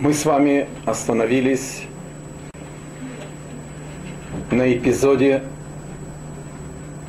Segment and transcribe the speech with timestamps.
[0.00, 1.82] Мы с вами остановились
[4.52, 5.42] на эпизоде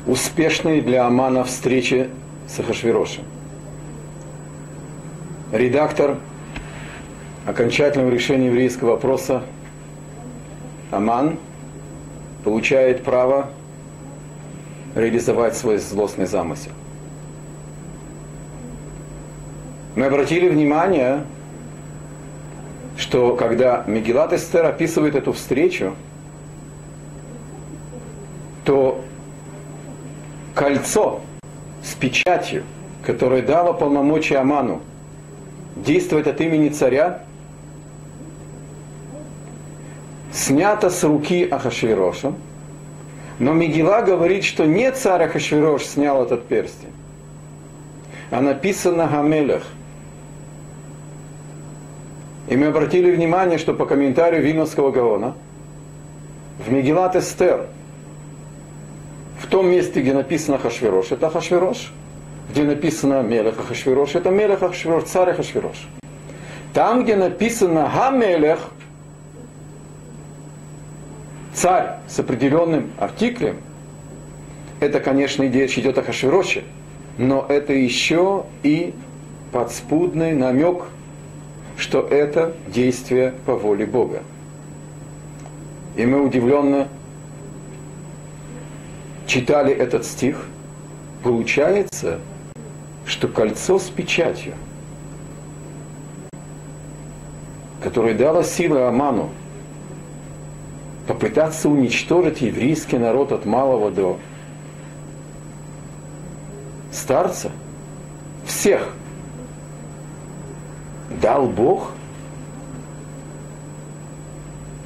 [0.08, 2.10] успешной для Амана встречи
[2.48, 3.22] с Ахашвирошем.
[5.52, 6.16] Редактор
[7.46, 9.44] окончательного решения еврейского вопроса
[10.90, 11.38] Аман
[12.42, 13.50] получает право
[14.96, 16.72] реализовать свой злостный замысел.
[19.94, 21.22] Мы обратили внимание,
[23.00, 25.94] что когда Мегилат Эстер описывает эту встречу,
[28.64, 29.02] то
[30.54, 31.20] кольцо
[31.82, 32.62] с печатью,
[33.02, 34.82] которое дало полномочия Аману
[35.76, 37.22] действовать от имени царя,
[40.30, 42.34] снято с руки Ахашвироша,
[43.38, 46.92] но Мегила говорит, что не царь Ахашвирош снял этот перстень,
[48.30, 49.62] а написано Гамелех–
[52.50, 55.34] и мы обратили внимание, что по комментарию Вильнюсского Гаона
[56.58, 57.66] в Мегилат Эстер,
[59.38, 61.92] в том месте, где написано Хашвирош, это Хашвирош,
[62.50, 65.88] где написано Мелех Хашвирош, это Мелех Хашвирош, царь Хашвирош.
[66.74, 68.58] Там, где написано Гамелех,
[71.54, 73.58] царь с определенным артиклем,
[74.80, 76.64] это, конечно, идея идет о Хашвироше,
[77.16, 78.92] но это еще и
[79.52, 80.82] подспудный намек
[81.80, 84.22] что это действие по воле Бога.
[85.96, 86.88] И мы удивленно
[89.26, 90.44] читали этот стих.
[91.24, 92.20] Получается,
[93.06, 94.52] что кольцо с печатью,
[97.82, 99.30] которое дало силы Аману
[101.06, 104.18] попытаться уничтожить еврейский народ от малого до
[106.92, 107.50] старца,
[108.44, 108.86] всех–
[111.20, 111.92] дал Бог?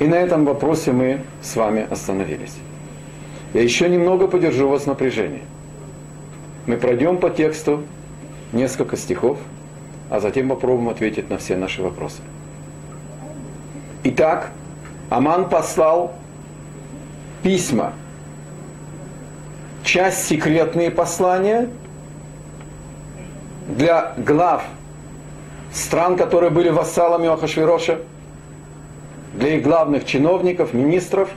[0.00, 2.56] И на этом вопросе мы с вами остановились.
[3.52, 5.42] Я еще немного подержу вас в напряжении.
[6.66, 7.84] Мы пройдем по тексту
[8.52, 9.38] несколько стихов,
[10.10, 12.22] а затем попробуем ответить на все наши вопросы.
[14.02, 14.50] Итак,
[15.10, 16.12] Аман послал
[17.42, 17.92] письма,
[19.84, 21.68] часть секретные послания
[23.68, 24.64] для глав
[25.74, 27.98] стран, которые были вассалами Ахашвироша,
[29.34, 31.28] для их главных чиновников, министров,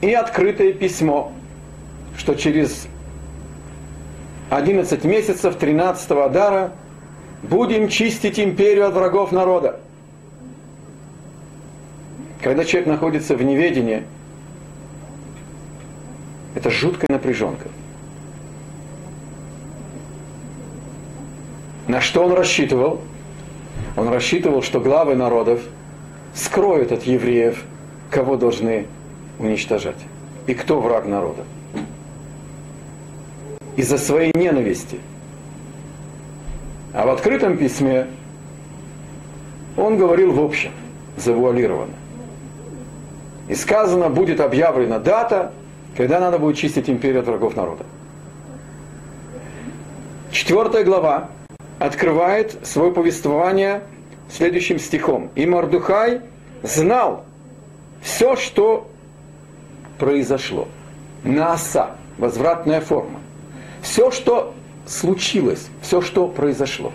[0.00, 1.32] и открытое письмо,
[2.16, 2.86] что через
[4.48, 6.72] 11 месяцев 13 Адара
[7.42, 9.80] будем чистить империю от врагов народа.
[12.40, 14.04] Когда человек находится в неведении,
[16.54, 17.68] это жуткая напряженка.
[21.90, 23.00] На что он рассчитывал?
[23.96, 25.60] Он рассчитывал, что главы народов
[26.36, 27.64] скроют от евреев,
[28.12, 28.86] кого должны
[29.40, 29.96] уничтожать.
[30.46, 31.42] И кто враг народа.
[33.74, 35.00] Из-за своей ненависти.
[36.94, 38.06] А в открытом письме
[39.76, 40.70] он говорил в общем,
[41.16, 41.94] завуалированно.
[43.48, 45.50] И сказано, будет объявлена дата,
[45.96, 47.84] когда надо будет чистить империю от врагов народа.
[50.30, 51.30] Четвертая глава
[51.80, 53.82] открывает свое повествование
[54.30, 55.30] следующим стихом.
[55.34, 56.20] И Мардухай
[56.62, 57.24] знал
[58.02, 58.88] все, что
[59.98, 60.68] произошло.
[61.24, 63.18] Нааса, возвратная форма.
[63.82, 64.54] Все, что
[64.86, 66.92] случилось, все, что произошло.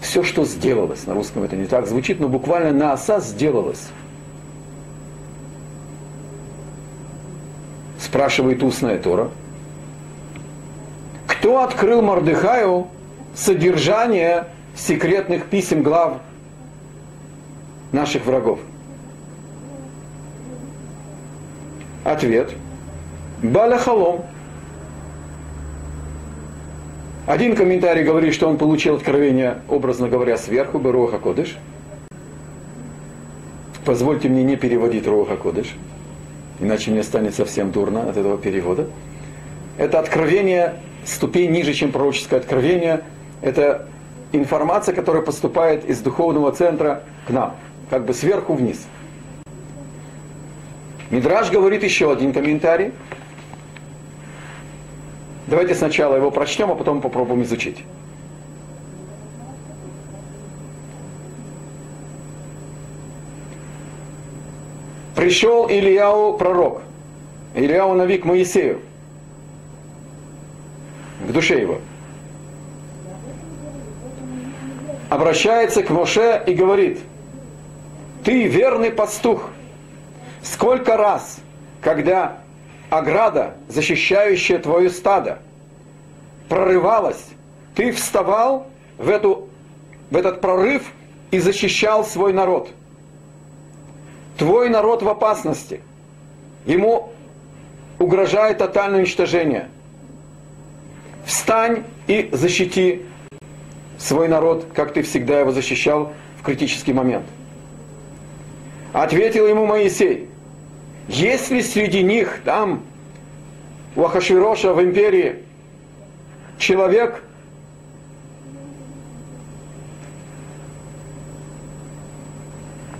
[0.00, 1.06] Все, что сделалось.
[1.06, 3.88] На русском это не так звучит, но буквально нааса сделалось.
[7.98, 9.28] Спрашивает устная Тора.
[11.26, 12.88] Кто открыл Мордыхаю
[13.34, 16.20] содержание секретных писем глав
[17.92, 18.60] наших врагов?
[22.04, 22.52] Ответ.
[23.42, 24.24] Балахалом.
[27.26, 31.56] Один комментарий говорит, что он получил откровение, образно говоря, сверху, бы Руха Кодыш.
[33.84, 35.74] Позвольте мне не переводить Руха Кодыш,
[36.58, 38.88] иначе мне станет совсем дурно от этого перевода.
[39.78, 40.74] Это откровение
[41.04, 43.02] ступень ниже, чем пророческое откровение–
[43.42, 43.86] это
[44.32, 47.56] информация, которая поступает из духовного центра к нам,
[47.88, 48.86] как бы сверху вниз.
[51.10, 52.92] Мидраж говорит еще один комментарий.
[55.46, 57.84] Давайте сначала его прочтем, а потом попробуем изучить.
[65.16, 66.82] Пришел Ильяу пророк,
[67.54, 68.80] Ильяу Навик Моисею,
[71.26, 71.78] к душе его–
[75.10, 77.00] обращается к Моше и говорит,
[78.24, 79.50] ты верный пастух.
[80.42, 81.38] Сколько раз,
[81.82, 82.38] когда
[82.88, 85.40] ограда, защищающая твое стадо,
[86.48, 87.22] прорывалась,
[87.74, 89.48] ты вставал в, эту,
[90.10, 90.90] в этот прорыв
[91.30, 92.70] и защищал свой народ.
[94.38, 95.82] Твой народ в опасности.
[96.64, 97.12] Ему
[97.98, 99.68] угрожает тотальное уничтожение.
[101.26, 103.02] Встань и защити
[104.00, 107.26] свой народ, как ты всегда его защищал в критический момент.
[108.92, 110.28] Ответил ему Моисей,
[111.06, 112.82] если среди них там,
[113.94, 115.36] у Ахашвироша в империи,
[116.58, 117.22] человек,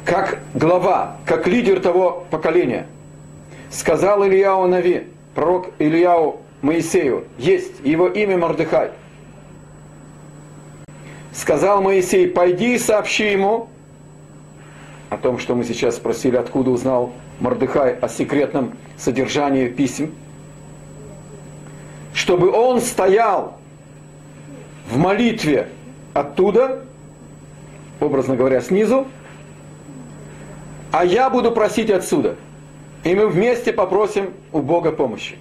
[0.04, 2.86] как глава, как лидер того поколения,
[3.70, 8.90] сказал Ильяу Нави, пророк Ильяу Моисею, есть его имя Мордыхай.
[11.32, 13.68] Сказал Моисей, пойди и сообщи ему
[15.10, 20.12] о том, что мы сейчас спросили, откуда узнал Мордыхай о секретном содержании писем,
[22.12, 23.58] чтобы он стоял
[24.90, 25.68] в молитве
[26.14, 26.84] оттуда,
[28.00, 29.06] образно говоря, снизу,
[30.92, 32.36] а я буду просить отсюда.
[33.04, 35.36] И мы вместе попросим у Бога помощи.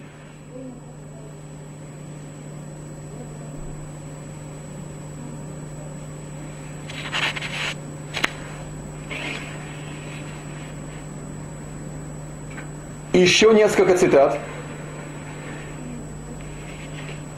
[13.21, 14.37] Еще несколько цитат.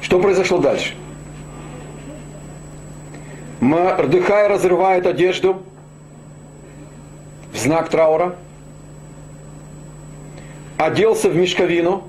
[0.02, 0.96] Что произошло дальше?
[3.60, 5.64] Мордыхай разрывает одежду
[7.54, 8.36] в знак траура,
[10.78, 12.08] оделся в мешковину,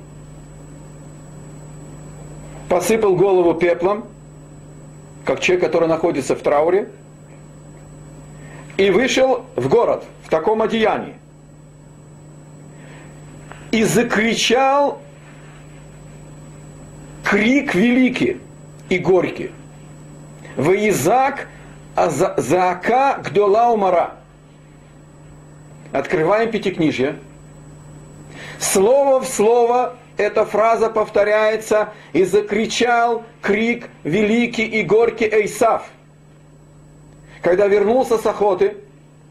[2.69, 4.07] посыпал голову пеплом,
[5.25, 6.89] как человек, который находится в трауре,
[8.79, 11.17] и вышел в город в таком одеянии
[13.73, 15.01] и закричал
[17.25, 18.41] крик великий
[18.89, 19.51] и горький.
[20.57, 21.49] Воизак
[21.97, 24.13] Заака Гдола Умара.
[25.91, 27.19] Открываем Пятикнижье.
[28.61, 35.87] Слово в слово эта фраза повторяется и закричал крик великий и горький Эйсав.
[37.41, 38.77] Когда вернулся с охоты,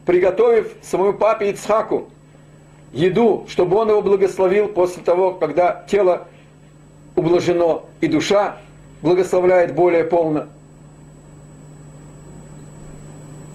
[0.04, 2.10] приготовив своему папе Ицхаку
[2.92, 6.28] еду, чтобы он его благословил после того, когда тело
[7.16, 8.56] ублажено и душа
[9.02, 10.48] благословляет более полно.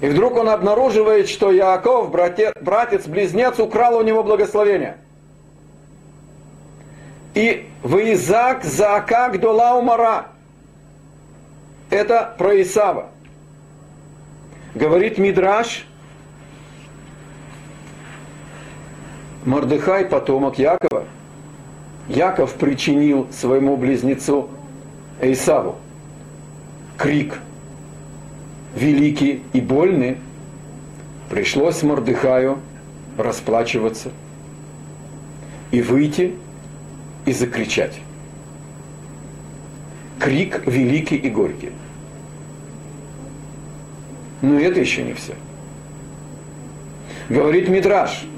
[0.02, 4.98] И вдруг он обнаруживает, что Яаков, братец, близнец, украл у него благословение.
[7.34, 10.28] И Ваизак Заака Гдола Умара.
[11.90, 13.08] Это про Исава.
[14.76, 15.87] Говорит Мидраш,
[19.48, 21.06] Мордыхай потомок Якова.
[22.10, 24.50] Яков причинил своему близнецу
[25.22, 25.78] Эйсаву
[26.98, 27.40] крик
[28.76, 30.18] великий и больный.
[31.30, 32.60] Пришлось Мордыхаю
[33.18, 34.12] расплачиваться
[35.72, 36.36] и выйти
[37.26, 38.02] и закричать.
[40.20, 41.72] Крик великий и горький.
[44.42, 45.36] Но это еще не все.
[47.30, 48.26] Говорит Мидраш–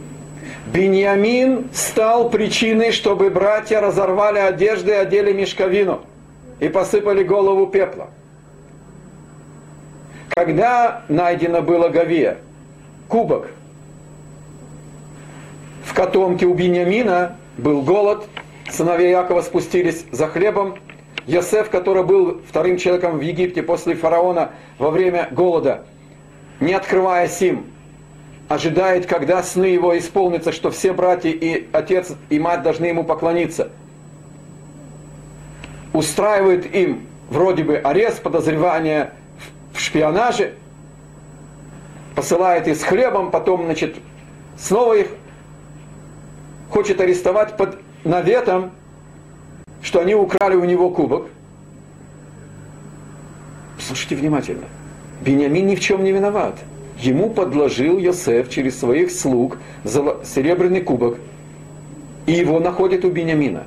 [0.74, 6.02] Беньямин стал причиной, чтобы братья разорвали одежды и одели мешковину
[6.60, 8.10] и посыпали голову пепла.
[10.30, 12.38] Когда найдено было Гавия,
[13.08, 13.48] кубок,
[15.84, 18.28] в котомке у Беньямина был голод,
[18.70, 20.76] сыновья Якова спустились за хлебом,
[21.26, 25.86] Йосеф, который был вторым человеком в Египте после фараона во время голода,
[26.60, 27.66] не открывая сим,
[28.50, 33.70] ожидает, когда сны его исполнятся, что все братья и отец и мать должны ему поклониться.
[35.94, 39.12] Устраивает им вроде бы арест, подозревание
[39.72, 40.56] в шпионаже,
[42.16, 43.98] посылает их с хлебом, потом, значит,
[44.58, 45.08] снова их
[46.72, 48.72] хочет арестовать под наветом,
[49.84, 51.28] что они украли у него кубок.
[53.80, 54.66] Слушайте внимательно.
[55.22, 56.56] Бениамин ни в чем не виноват
[57.00, 61.18] ему подложил Йосеф через своих слуг серебряный кубок,
[62.26, 63.64] и его находит у Бениамина.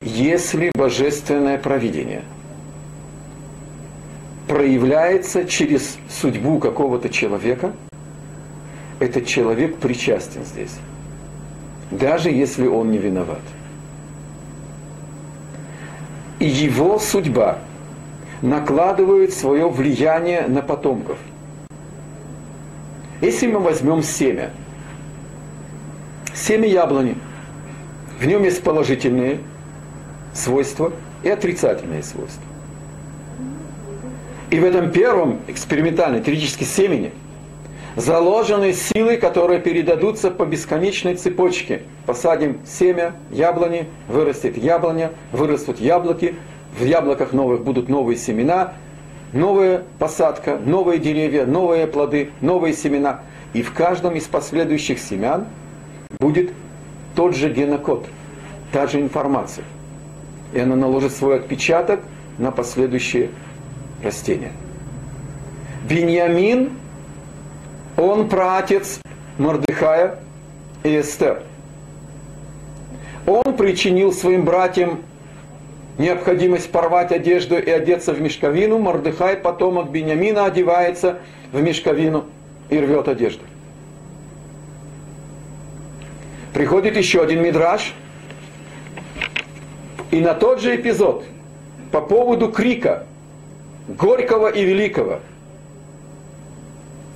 [0.00, 2.22] Если божественное провидение
[4.46, 7.72] проявляется через судьбу какого-то человека,
[8.98, 10.74] этот человек причастен здесь,
[11.90, 13.42] даже если он не виноват.
[16.38, 17.58] И его судьба
[18.42, 21.18] накладывают свое влияние на потомков.
[23.20, 24.50] Если мы возьмем семя,
[26.34, 27.16] семя яблони,
[28.20, 29.40] в нем есть положительные
[30.32, 30.92] свойства
[31.22, 32.42] и отрицательные свойства.
[34.50, 37.12] И в этом первом экспериментальном теоретическом семени
[37.96, 41.82] заложены силы, которые передадутся по бесконечной цепочке.
[42.06, 46.36] Посадим семя яблони, вырастет яблоня, вырастут яблоки,
[46.78, 48.74] в яблоках новых будут новые семена,
[49.32, 53.20] новая посадка, новые деревья, новые плоды, новые семена.
[53.52, 55.46] И в каждом из последующих семян
[56.18, 56.52] будет
[57.14, 58.06] тот же генокод,
[58.72, 59.64] та же информация.
[60.52, 62.00] И она наложит свой отпечаток
[62.38, 63.30] на последующие
[64.02, 64.52] растения.
[65.88, 66.70] Беньямин,
[67.96, 69.00] он праотец
[69.38, 70.18] Мордыхая
[70.84, 71.42] и Эстер.
[73.26, 75.00] Он причинил своим братьям
[75.98, 78.78] необходимость порвать одежду и одеться в мешковину.
[78.78, 81.18] Мордыхай, потомок Беньямина, одевается
[81.52, 82.26] в мешковину
[82.70, 83.42] и рвет одежду.
[86.54, 87.92] Приходит еще один мидраж,
[90.10, 91.24] и на тот же эпизод,
[91.92, 93.06] по поводу крика
[93.86, 95.20] горького и великого,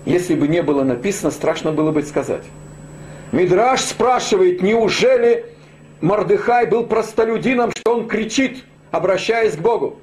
[0.05, 2.45] если бы не было написано, страшно было бы сказать.
[3.31, 5.47] Мидраш спрашивает, неужели
[6.01, 9.99] Мордыхай был простолюдином, что он кричит, обращаясь к Богу?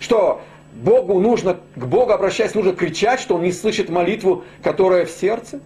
[0.00, 0.40] Что
[0.72, 5.60] Богу нужно, к Богу обращаясь, нужно кричать, что он не слышит молитву, которая в сердце?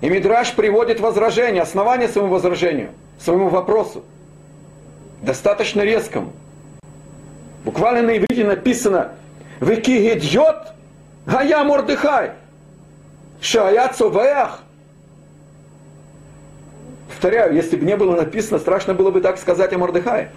[0.00, 2.90] И Мидраш приводит возражение, основание своему возражению,
[3.20, 4.02] своему вопросу.
[5.22, 6.32] Достаточно резкому.
[7.64, 9.12] Буквально на иврите написано
[9.60, 10.72] «Векигедьот
[11.24, 12.32] гая мордыхай,
[13.40, 14.60] шая цовеах».
[17.08, 20.30] Повторяю, если бы не было написано, страшно было бы так сказать о Мордыхае.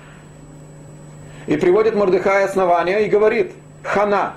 [1.47, 4.33] И приводит Мордыхай основания и говорит, Хана,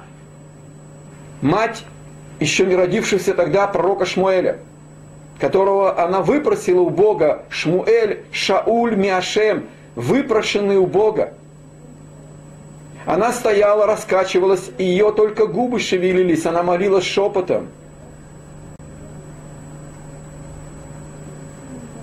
[1.42, 1.84] мать
[2.38, 4.58] еще не родившегося тогда пророка Шмуэля–
[5.40, 11.32] которого она выпросила у Бога, Шмуэль Шауль Миашем, выпрошенный у Бога.
[13.06, 17.68] Она стояла, раскачивалась, и ее только губы шевелились, она молилась шепотом.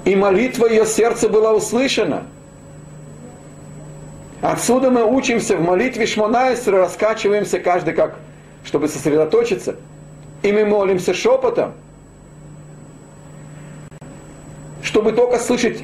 [0.03, 2.25] И молитва ее сердца была услышана.
[4.41, 8.15] Отсюда мы учимся в молитве Шмонайсера, раскачиваемся каждый как,
[8.63, 9.75] чтобы сосредоточиться.
[10.43, 11.73] И мы молимся шепотом–
[14.87, 15.83] чтобы только слышать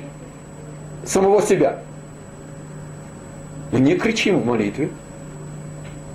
[1.05, 1.79] самого себя.
[3.71, 4.89] Мы не кричим в молитве.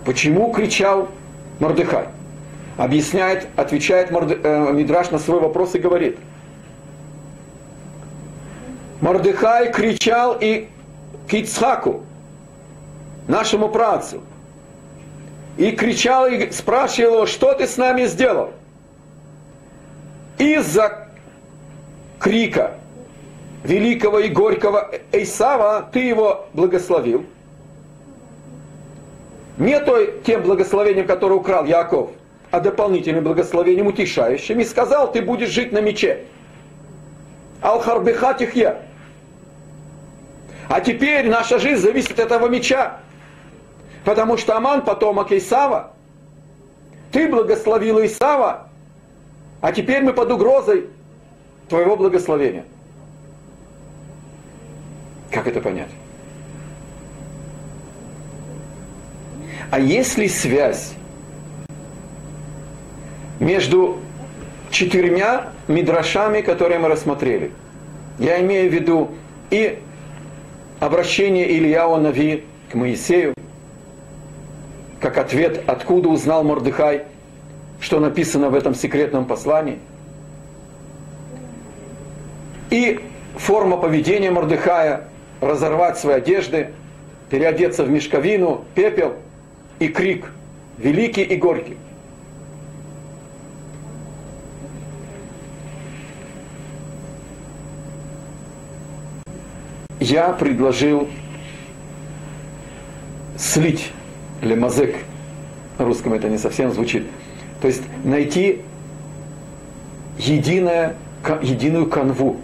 [0.07, 1.09] Почему кричал
[1.61, 2.07] Мордыхай?
[2.79, 6.17] Объясняет, отвечает Морды, э, Мидраш на свой вопрос и говорит.
[9.01, 10.69] Мордыхай кричал и
[11.29, 12.05] к Ицхаку,
[13.29, 14.23] нашему працу,
[15.57, 18.53] и кричал и спрашивал его, что ты с нами сделал?
[20.39, 21.09] Из-за
[22.19, 22.75] крика
[23.65, 27.27] великого и горького Эйсава, ты его благословил.
[29.59, 32.11] Не той, тем благословением, которое украл Яков,
[32.53, 36.25] а дополнительным благословением утешающим, и сказал, ты будешь жить на мече.
[37.61, 38.83] Алхарбеха тихья.
[40.69, 43.01] А теперь наша жизнь зависит от этого меча.
[44.09, 45.93] Потому что Аман потомок Исава.
[47.13, 48.69] Ты благословил Исава,
[49.61, 50.87] а теперь мы под угрозой
[51.69, 52.65] твоего благословения.
[55.31, 55.91] Как это понять?
[59.71, 60.95] А есть ли связь
[63.41, 63.99] между
[64.71, 67.53] четырьмя мидрашами, которые мы рассмотрели?
[68.19, 69.11] Я имею в виду
[69.51, 69.79] и
[70.81, 73.35] обращение Ильяу Нави к Моисею,
[75.01, 77.05] как ответ, откуда узнал Мордыхай,
[77.81, 79.79] что написано в этом секретном послании–
[82.71, 83.01] и
[83.37, 85.09] форма поведения Мордыхая–
[85.41, 86.73] разорвать свои одежды,
[87.31, 89.15] переодеться в мешковину, пепел
[89.79, 90.31] и крик
[90.77, 91.77] великий и горький.
[100.01, 101.09] Я предложил
[103.37, 103.93] слить
[104.43, 104.97] лемазек,
[105.79, 107.07] на русском это не совсем звучит,
[107.61, 108.63] то есть найти
[110.19, 110.97] единое,
[111.43, 112.37] единую канву,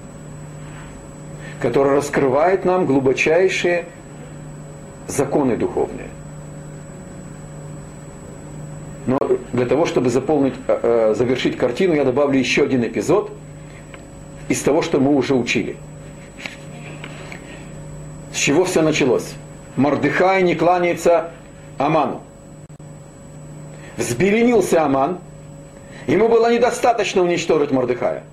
[1.61, 3.87] который раскрывает нам глубочайшие
[5.07, 6.09] законы духовные.
[9.07, 9.19] Но
[9.53, 13.31] для того, чтобы заполнить, э, э, завершить картину, я добавлю еще один эпизод
[14.49, 15.77] из того, что мы уже учили.
[18.33, 19.35] С чего все началось?
[19.77, 21.33] Мордыхай не кланяется
[21.79, 22.23] Аману.
[23.97, 25.21] Взбеленился Аман
[26.07, 28.25] Ему было недостаточно уничтожить Мордыхая.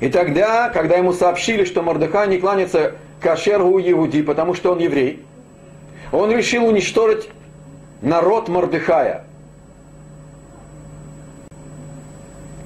[0.00, 5.24] И тогда, когда ему сообщили, что Мордыхай не кланяется кашергу Иуди, потому что он еврей,
[6.12, 7.28] он решил уничтожить
[8.02, 9.24] народ Мордыхая.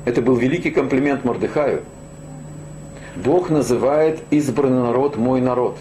[0.05, 1.83] Это был великий комплимент Мордыхаю.
[3.15, 5.77] Бог называет избранный народ мой народ.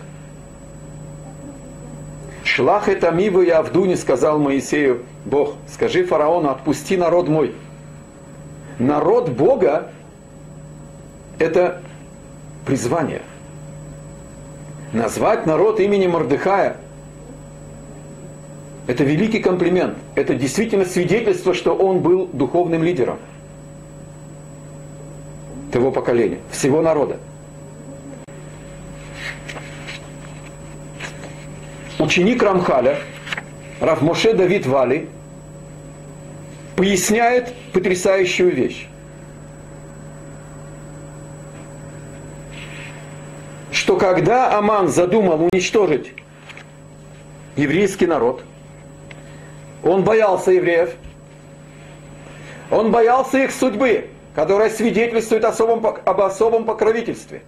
[2.58, 7.54] Шлах это миву я Авдуне сказал Моисею, Бог, скажи фараону, отпусти народ мой.
[8.80, 9.92] Народ Бога–
[11.38, 11.84] это
[12.66, 13.22] призвание.
[14.92, 16.78] Назвать народ именем Мордыхая–
[18.88, 19.96] это великий комплимент.
[20.16, 23.20] Это действительно свидетельство, что он был духовным лидером
[25.72, 27.20] того поколения, всего народа.
[32.00, 33.00] Ученик Рамхаля,
[33.80, 35.10] Равмоше Давид Вали,
[36.76, 38.88] поясняет потрясающую вещь.
[43.72, 46.14] Что когда Аман задумал уничтожить
[47.56, 48.44] еврейский народ,
[49.84, 50.94] он боялся евреев,
[52.70, 57.42] он боялся их судьбы, которая свидетельствует особом, об особом покровительстве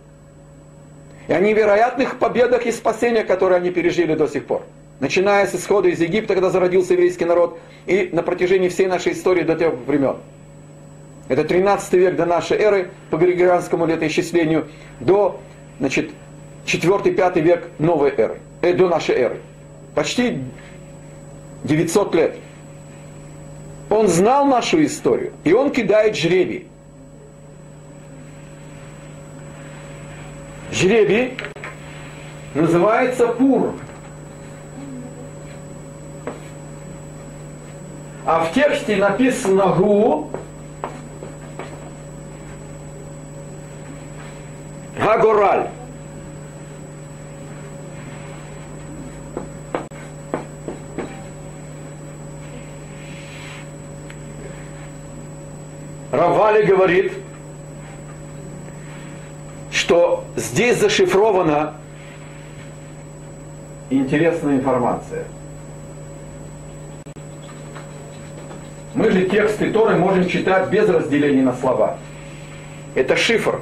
[1.29, 4.63] и о невероятных победах и спасениях, которые они пережили до сих пор.
[5.00, 9.43] Начиная с исхода из Египта, когда зародился еврейский народ, и на протяжении всей нашей истории
[9.43, 10.17] до тех времен.
[11.27, 14.69] Это 13 век до нашей эры, по григорианскому летоисчислению,
[15.00, 15.39] до
[15.77, 16.09] значит,
[16.65, 19.38] 4-5 век новой эры, э, до нашей эры.
[19.93, 20.39] Почти
[21.63, 22.36] 900 лет.
[23.91, 26.68] Он знал нашу историю, и он кидает жребий.
[30.71, 31.38] Жребий
[32.53, 33.73] называется пур.
[38.25, 40.29] А в тексте написано гу,
[44.97, 45.69] Гагораль.
[56.12, 57.13] Равали говорит,
[59.89, 61.73] что здесь зашифрована
[63.89, 65.25] интересная информация.
[68.93, 71.97] Мы же тексты Торы можем читать без разделения на слова.
[72.93, 73.62] Это шифр.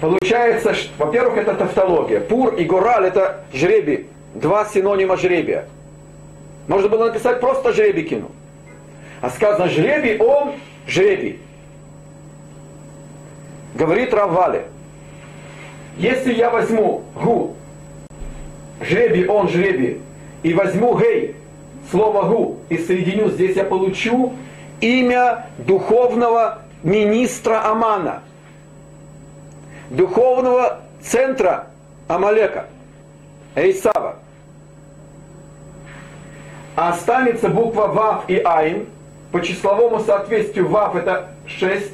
[0.00, 2.20] Получается, во-первых, это тавтология.
[2.20, 4.06] Пур и гораль это жребий.
[4.34, 5.66] Два синонима жребия.
[6.66, 8.30] Можно было написать просто жребий кинул.
[9.20, 10.54] А сказано жребий, он
[10.86, 11.40] жребий.
[13.74, 14.64] Говорит Раввали.
[15.96, 17.54] Если я возьму гу,
[18.80, 20.00] жребий, он жребий,
[20.42, 21.36] и возьму гей,
[21.90, 24.32] слово гу, и соединю, здесь я получу
[24.80, 28.22] имя духовного министра Амана,
[29.90, 31.68] духовного центра
[32.08, 32.66] Амалека,
[33.54, 34.16] Эйсава.
[36.74, 38.86] Останется буква Вав и Айн,
[39.30, 41.92] по числовому соответствию Вав это 6,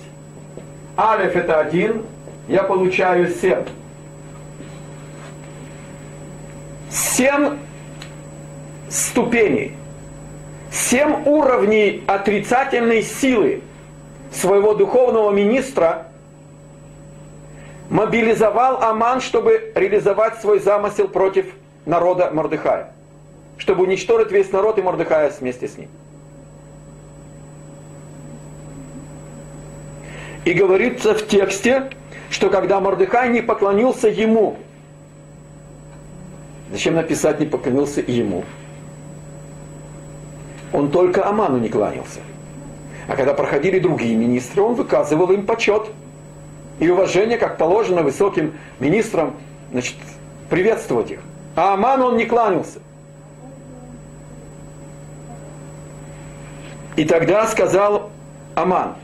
[0.96, 2.02] Алеф это 1,
[2.48, 3.58] я получаю 7.
[7.20, 7.58] Семь
[8.88, 9.76] ступеней,
[10.72, 13.60] семь уровней отрицательной силы
[14.32, 16.06] своего духовного министра
[17.90, 21.44] мобилизовал Аман, чтобы реализовать свой замысел против
[21.84, 22.90] народа Мордыхая,
[23.58, 25.90] чтобы уничтожить весь народ и Мордыхая вместе с ним.
[30.46, 31.90] И говорится в тексте,
[32.30, 34.56] что когда Мордыхай не поклонился ему,
[36.70, 38.44] Зачем написать не поклонился ему?
[40.72, 42.20] Он только Аману не кланялся.
[43.08, 45.88] А когда проходили другие министры, он выказывал им почет
[46.78, 49.34] и уважение, как положено высоким министрам,
[49.72, 49.96] значит,
[50.48, 51.20] приветствовать их.
[51.56, 52.78] А Аману он не кланялся.
[56.96, 58.10] И тогда сказал
[58.54, 58.94] Аман,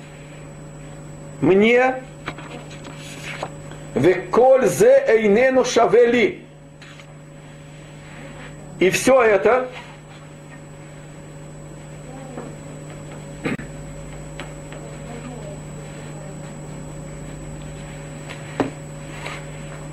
[1.41, 1.97] мне
[3.95, 6.46] веколь зе эйнену шавели,
[8.80, 9.68] и все это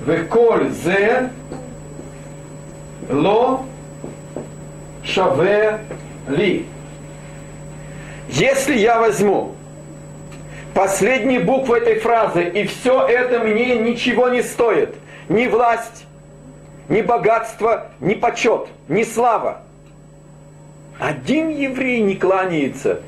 [0.05, 1.19] וכל זה
[3.09, 3.63] לא
[5.03, 5.79] шаве
[6.27, 6.65] ли.
[8.29, 9.55] Если я возьму
[10.73, 14.95] последние буквы этой фразы, и все это мне ничего не стоит,
[15.27, 16.02] ни власть,
[16.88, 19.62] ни богатство, ни почет, ни слава.
[20.98, 23.00] Один еврей не кланяется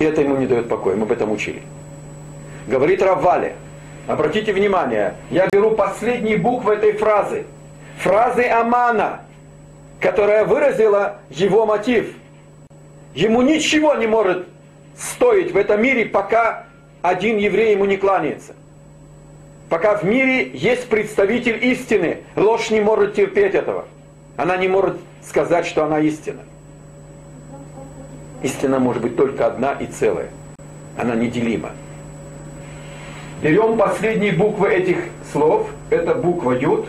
[0.00, 1.62] И это ему не дает покоя, мы об этом учили.
[2.66, 3.54] Говорит Раввале,
[4.08, 7.46] обратите внимание, я беру последние буквы этой фразы.
[7.98, 9.20] Фразы Амана,
[10.00, 12.14] которая выразила его мотив.
[13.14, 14.48] Ему ничего не может
[14.96, 16.64] стоить в этом мире, пока
[17.02, 18.54] один еврей ему не кланяется.
[19.70, 23.84] Пока в мире есть представитель истины, ложь не может терпеть этого.
[24.36, 26.40] Она не может сказать, что она истина.
[28.42, 30.30] Истина может быть только одна и целая.
[30.98, 31.70] Она неделима.
[33.42, 35.70] Берем последние буквы этих слов.
[35.88, 36.86] Это буква Юд,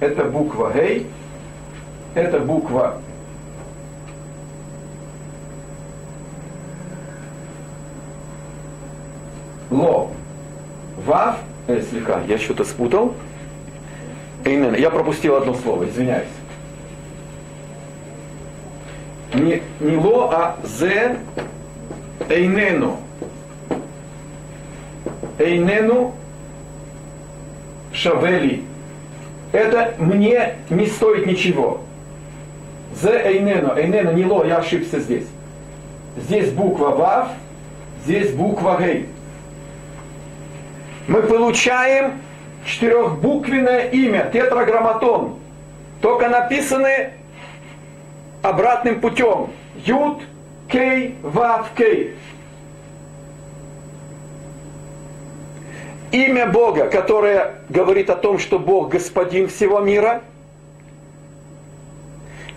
[0.00, 1.06] это буква Гей,
[2.14, 3.00] это буква
[9.70, 10.10] Ло.
[11.04, 13.14] Вав, э, слегка, я что-то спутал.
[14.44, 16.28] Эйнен, я пропустил одно слово, извиняюсь.
[19.34, 21.18] Не, не ло, а зе
[22.28, 22.98] эйнену.
[25.38, 26.14] Эйнену
[27.92, 28.62] шавели.
[29.52, 31.82] Это мне не стоит ничего.
[32.94, 33.76] Зе эйнену.
[33.76, 35.26] Эйнену не ло, я ошибся здесь.
[36.16, 37.28] Здесь буква вав,
[38.04, 39.08] здесь буква гей.
[41.08, 42.20] Мы получаем
[42.64, 45.38] четырехбуквенное имя, тетраграмматон.
[46.00, 47.12] Только написаны
[48.42, 49.50] обратным путем.
[49.84, 50.22] Юд,
[50.68, 52.16] Кей, Вав, Кей.
[56.10, 60.22] Имя Бога, которое говорит о том, что Бог господин всего мира.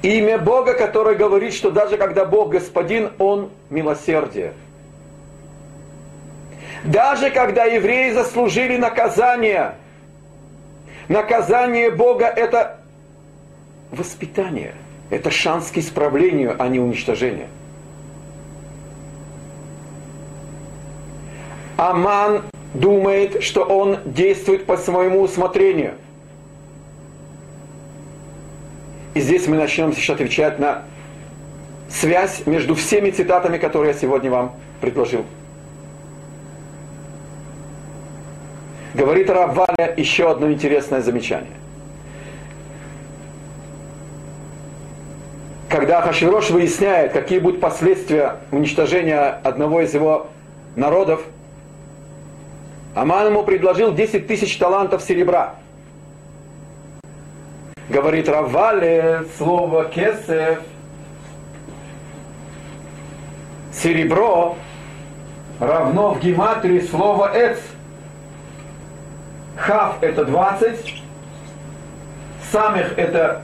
[0.01, 4.53] Имя Бога, которое говорит, что даже когда Бог господин, Он милосердие.
[6.83, 9.75] Даже когда евреи заслужили наказание,
[11.07, 12.79] наказание Бога это
[13.91, 14.73] воспитание–
[15.09, 17.47] это шанс к исправлению, а не уничтожению.
[21.77, 25.93] Аман думает, что он действует по своему усмотрению.
[29.15, 30.83] И здесь мы начнем сейчас отвечать на
[31.89, 35.25] связь между всеми цитатами, которые я сегодня вам предложил.
[38.93, 41.59] Говорит Равваля еще одно интересное замечание.
[45.69, 50.27] когда Хашвирош выясняет, какие будут последствия уничтожения одного из его
[50.75, 51.21] народов,
[52.95, 55.55] Аман ему предложил 10 тысяч талантов серебра.
[57.87, 60.59] Говорит Равале слово кесев,
[63.71, 64.57] серебро
[65.59, 67.59] равно в гематрии слово эц.
[69.59, 71.03] Хав это 20,
[72.51, 73.41] самих это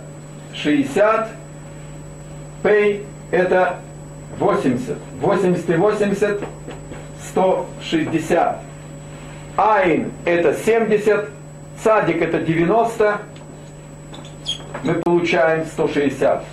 [0.54, 1.30] 60,
[2.64, 3.76] Пей это
[4.40, 4.98] 80.
[5.22, 6.40] 80 и 80
[7.30, 8.60] 160.
[9.58, 11.30] Айн это 70.
[11.84, 13.20] Садик это 90.
[14.84, 16.44] Мы получаем 160.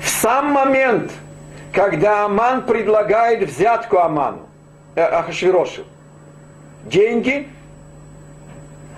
[0.00, 1.12] В сам момент,
[1.72, 4.48] когда Аман предлагает взятку Аману,
[4.96, 5.84] э, Ахашвирошу,
[6.84, 7.48] деньги,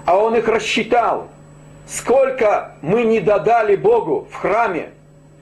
[0.06, 1.28] а он их рассчитал,
[1.86, 4.90] сколько мы не додали Богу в храме.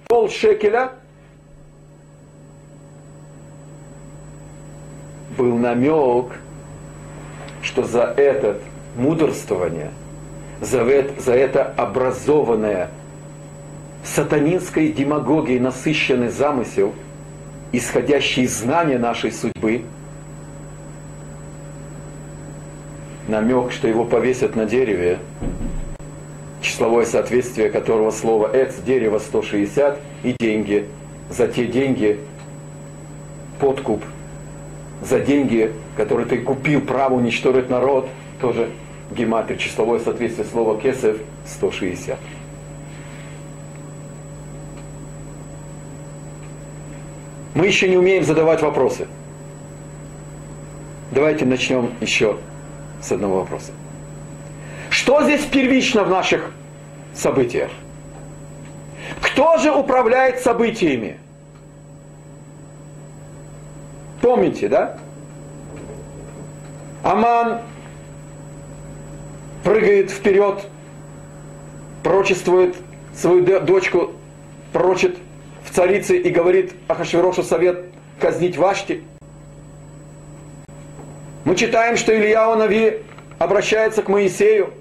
[0.09, 0.91] Пол шекеля
[5.37, 6.39] был намек,
[7.63, 8.59] что за это
[8.97, 9.91] мудрствование,
[10.61, 12.91] за это, за это образованное
[14.03, 16.95] сатанинской демагогией насыщенный замысел,
[17.73, 19.83] исходящий из знания нашей судьбы,
[23.35, 25.19] намек, что его повесят на дереве,
[26.61, 30.87] числовое соответствие которого слово «эц» дерево 160 и деньги.
[31.31, 32.21] За те деньги
[33.59, 34.05] подкуп.
[35.03, 38.09] За деньги, которые ты купил право уничтожить народ,
[38.41, 38.71] тоже
[39.11, 42.19] гематрия, числовое соответствие слова «кесев» 160.
[47.55, 49.09] Мы еще не умеем задавать вопросы.
[51.11, 52.39] Давайте начнем еще
[53.05, 53.73] с одного вопроса.
[54.91, 56.53] Что здесь первично в наших
[57.15, 57.71] событиях?
[59.21, 61.19] Кто же управляет событиями?
[64.23, 64.99] Помните, да?
[67.03, 67.61] Аман
[69.63, 70.65] прыгает вперед,
[72.03, 72.75] пророчествует
[73.15, 74.13] свою дочку,
[74.73, 75.19] пророчит
[75.65, 77.85] в царице и говорит Ахашвирошу совет
[78.19, 79.03] казнить Вашти.
[81.45, 83.03] Мы читаем, что Илья Нави
[83.39, 84.73] обращается к Моисею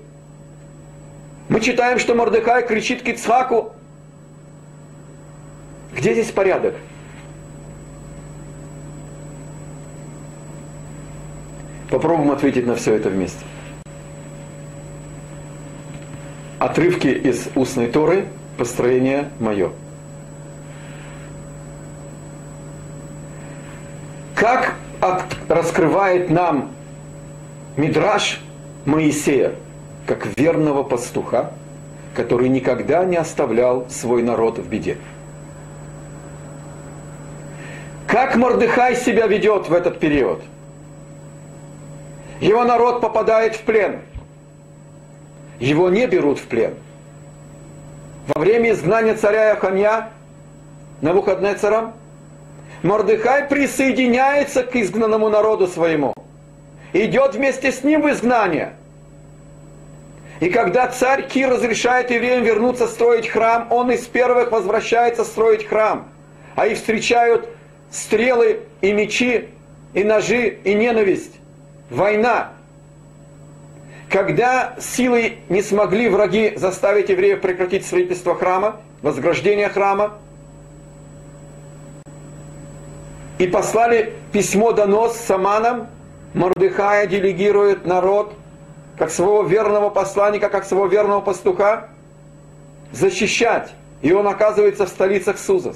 [1.50, 3.74] мы читаем, что Мордыхай кричит к Ицхаку.
[5.94, 6.74] Где здесь порядок?
[11.90, 13.46] Попробуем ответить на все это вместе.
[16.58, 18.26] Отрывки из устной Торы,
[18.58, 19.72] построение мое.
[24.34, 24.74] Как
[25.48, 26.72] раскрывает нам
[27.78, 28.42] Мидраш
[28.86, 29.54] Моисея,
[30.06, 31.52] как верного пастуха,
[32.16, 34.98] который никогда не оставлял свой народ в беде.
[38.08, 40.42] Как Мордыхай себя ведет в этот период?
[42.40, 44.02] Его народ попадает в плен.
[45.60, 46.76] Его не берут в плен.
[48.28, 50.10] Во время изгнания царя Яханья
[51.02, 51.94] на выходные царам
[52.84, 56.14] Мордыхай присоединяется к изгнанному народу своему.
[56.92, 58.74] Идет вместе с ним в изгнание.
[60.42, 66.10] И когда царь Кир разрешает евреям вернуться строить храм, он из первых возвращается строить храм.
[66.56, 67.48] А их встречают
[67.90, 69.48] стрелы и мечи,
[69.94, 71.36] и ножи, и ненависть.
[71.90, 72.52] Война.
[74.10, 80.18] Когда силой не смогли враги заставить евреев прекратить строительство храма, возграждение храма,
[83.44, 85.88] и послали письмо-донос с Аманом,
[86.34, 88.34] Мордыхая делегирует народ,
[88.98, 91.90] как своего верного посланника, как своего верного пастуха,
[92.94, 93.74] защищать.
[94.02, 95.76] И он оказывается в столицах Суза.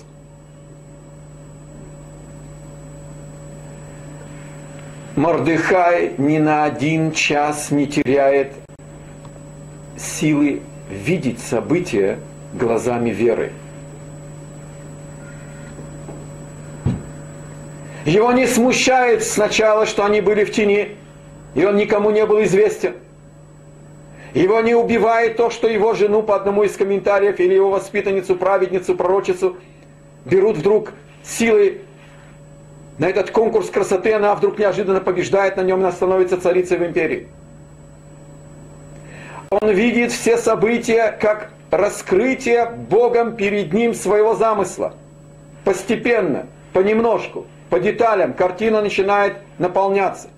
[5.17, 8.53] Мордыхай ни на один час не теряет
[9.97, 12.17] силы видеть события
[12.53, 13.51] глазами веры.
[18.07, 20.95] Его не смущает сначала, что они были в тени,
[21.55, 22.93] и он никому не был известен.
[24.33, 28.95] Его не убивает то, что его жену по одному из комментариев или его воспитанницу, праведницу,
[28.95, 29.57] пророчицу
[30.23, 31.81] берут вдруг силой
[32.97, 37.27] на этот конкурс красоты, она вдруг неожиданно побеждает на нем, она становится царицей в империи.
[39.49, 44.93] Он видит все события как раскрытие Богом перед ним своего замысла.
[45.65, 50.29] Постепенно, понемножку– по деталям картина начинает наполняться.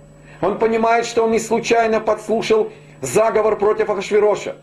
[0.42, 4.56] Он понимает, что он не случайно подслушал заговор против Ахашвироша.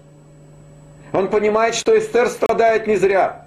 [1.13, 3.47] Он понимает, что Эстер страдает не зря.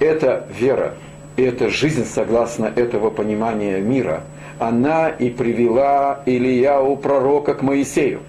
[0.00, 0.94] Это вера,
[1.36, 4.22] и это жизнь согласно этого понимания мира.
[4.58, 8.20] Она и привела Ильяу пророка к Моисею.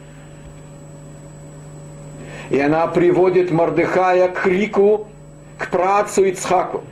[2.50, 5.08] И она приводит Мордыхая к крику,
[5.58, 6.84] к працу Ицхаку.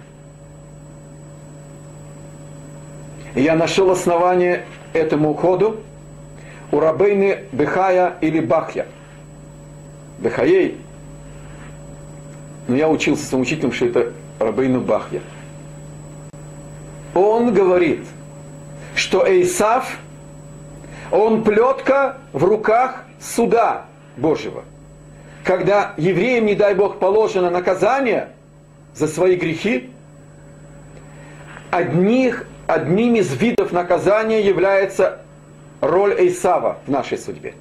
[3.35, 5.77] Я нашел основание этому уходу
[6.71, 8.85] у рабыни Бехая или Бахья.
[10.19, 10.77] Бехаей.
[12.67, 15.21] Но я учился с учителем, что это рабыну Бахья.
[17.15, 18.05] Он говорит,
[18.95, 19.97] что Эйсав,
[21.11, 24.63] он плетка в руках суда Божьего.
[25.43, 28.29] Когда евреям, не дай Бог, положено наказание
[28.95, 29.89] за свои грехи,
[31.71, 35.21] одних одним из видов наказания является
[35.81, 37.53] роль Эйсава в нашей судьбе.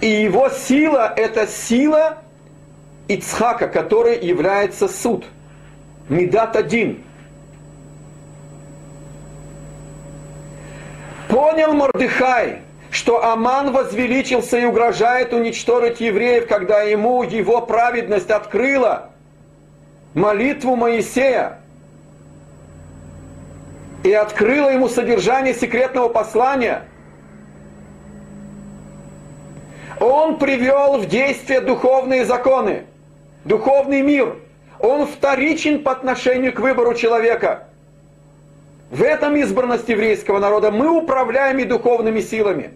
[0.00, 2.18] И его сила– это сила
[3.08, 5.24] Ицхака, который является суд.
[6.08, 7.02] Медат один.
[11.28, 19.10] Понял Мордыхай, что Аман возвеличился и угрожает уничтожить евреев, когда ему его праведность открыла
[20.14, 21.58] молитву Моисея–
[24.04, 26.84] и открыла ему содержание секретного послания,
[29.98, 32.84] он привел в действие духовные законы,
[33.44, 34.36] духовный мир.
[34.78, 37.66] Он вторичен по отношению к выбору человека.
[38.90, 42.72] В этом избранность еврейского народа мы управляем и духовными силами.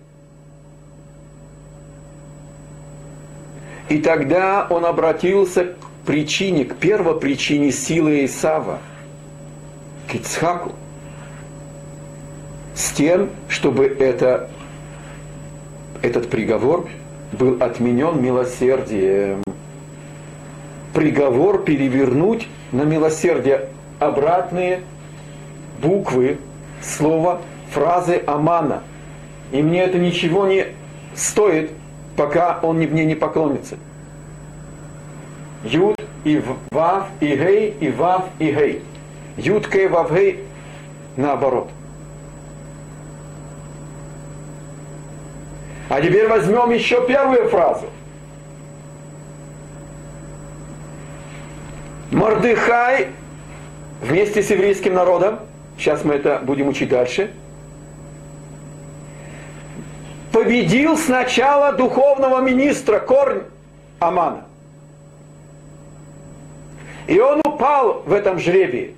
[3.90, 8.78] И тогда он обратился к причине, к первопричине силы Исава,
[10.10, 10.72] к Ицхаку
[12.78, 14.48] с тем, чтобы это,
[16.00, 16.88] этот приговор
[17.32, 19.42] был отменен милосердием.
[20.94, 24.82] Приговор перевернуть на милосердие обратные
[25.82, 26.38] буквы
[26.80, 27.40] слова,
[27.72, 28.84] фразы Амана.
[29.50, 30.66] И мне это ничего не
[31.16, 31.72] стоит,
[32.16, 33.76] пока он мне не поклонится.
[35.64, 38.82] Юд и Вав и Гей и Вав и Гей.
[39.36, 40.44] Юд Кей Вав Гей
[41.16, 41.70] наоборот.
[45.88, 47.86] А теперь возьмем еще первую фразу.
[52.10, 53.08] Мордыхай
[54.00, 55.40] вместе с еврейским народом
[55.78, 57.32] сейчас мы это будем учить дальше,
[60.32, 63.42] победил сначала духовного министра Корнь
[64.00, 64.44] Амана.
[67.06, 68.94] И он упал в этом жребии.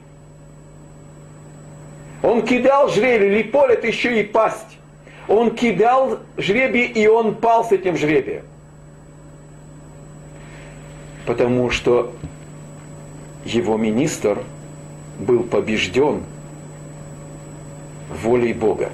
[2.22, 4.80] Он кидал жребий, Липоль это еще и пасть.
[5.31, 8.43] Он кидал жребий, и он пал с этим жребием.
[11.25, 12.12] Потому что
[13.45, 14.43] его министр
[15.21, 16.25] был побежден
[18.09, 18.90] волей Бога,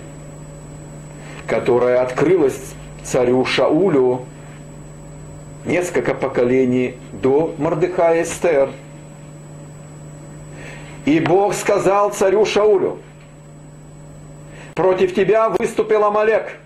[1.46, 4.27] которая открылась царю Шаулю
[5.64, 8.68] несколько поколений до Мордыхая Эстер.
[11.07, 12.99] И Бог сказал царю Шаулю,
[14.76, 16.58] против тебя выступил Амалек.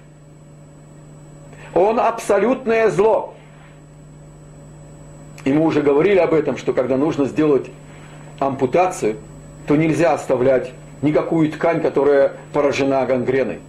[1.73, 3.35] Он абсолютное зло.
[5.45, 7.71] И мы уже говорили об этом, что когда нужно сделать
[8.39, 9.17] ампутацию,
[9.67, 13.61] то нельзя оставлять никакую ткань, которая поражена гангреной.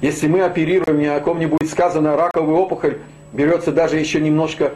[0.00, 2.98] Если мы оперируем ни о ком-нибудь сказано раковую опухоль,
[3.32, 4.72] берется даже еще немножко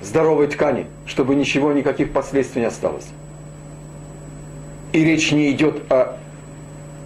[0.00, 3.06] здоровой ткани, чтобы ничего, никаких последствий не осталось.
[4.92, 6.16] И речь не идет о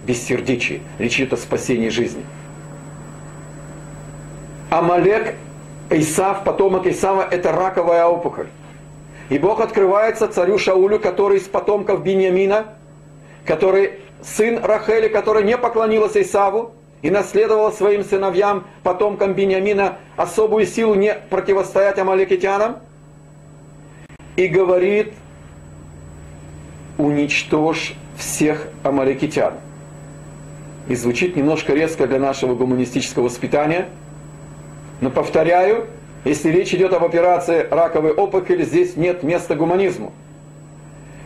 [0.07, 2.23] бессердечии, речь идет о спасении жизни.
[4.69, 5.35] Амалек,
[5.89, 8.47] Исав, потомок Исава, это раковая опухоль.
[9.29, 12.75] И Бог открывается царю Шаулю, который из потомков Беньямина,
[13.45, 20.95] который сын Рахели, который не поклонился Исаву и наследовал своим сыновьям, потомкам Беньямина, особую силу
[20.95, 22.77] не противостоять амаликитянам.
[24.37, 25.13] И говорит,
[26.97, 29.53] уничтожь всех амаликитян.
[30.87, 33.89] И звучит немножко резко для нашего гуманистического воспитания.
[35.01, 35.87] Но повторяю,
[36.23, 40.13] если речь идет об операции раковой опухоли, здесь нет места гуманизму.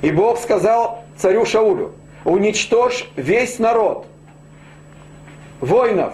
[0.02, 1.94] И Бог сказал царю Шаулю,
[2.26, 4.08] уничтожь весь народ,
[5.60, 6.14] воинов,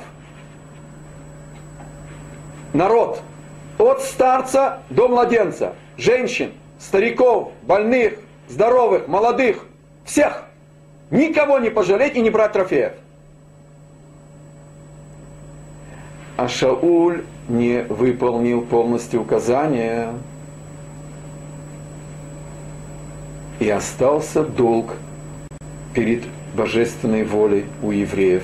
[2.74, 3.22] народ,
[3.78, 9.66] от старца до младенца, женщин, стариков, больных, здоровых, молодых,
[10.06, 10.44] всех.
[11.12, 12.94] Никого не пожалеть и не брать трофеев.
[16.38, 20.14] А Шауль не выполнил полностью указания.
[23.60, 24.94] И остался долг
[25.96, 26.24] перед
[26.54, 28.44] божественной волей у евреев.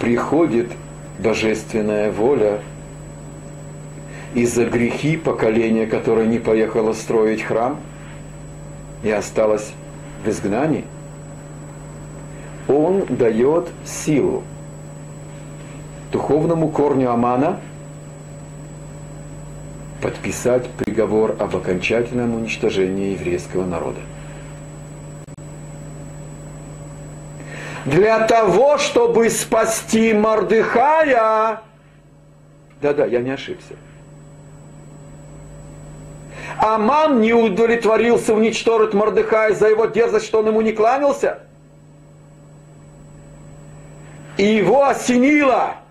[0.00, 0.72] Приходит
[1.18, 2.60] божественная воля
[4.34, 7.78] из-за грехи поколения, которое не поехало строить храм
[9.02, 9.72] и осталось
[10.24, 10.86] в изгнании.
[12.68, 14.44] Он дает силу
[16.14, 17.58] духовному корню Амана
[20.00, 23.98] подписать приговор об окончательном уничтожении еврейского народа.
[27.84, 31.62] Для того, чтобы спасти Мордыхая,
[32.80, 33.74] да-да, я не ошибся.
[36.58, 41.40] Аман не удовлетворился уничтожить Мордыхая за его дерзость, что он ему не кланялся.
[44.36, 45.74] И его осенило–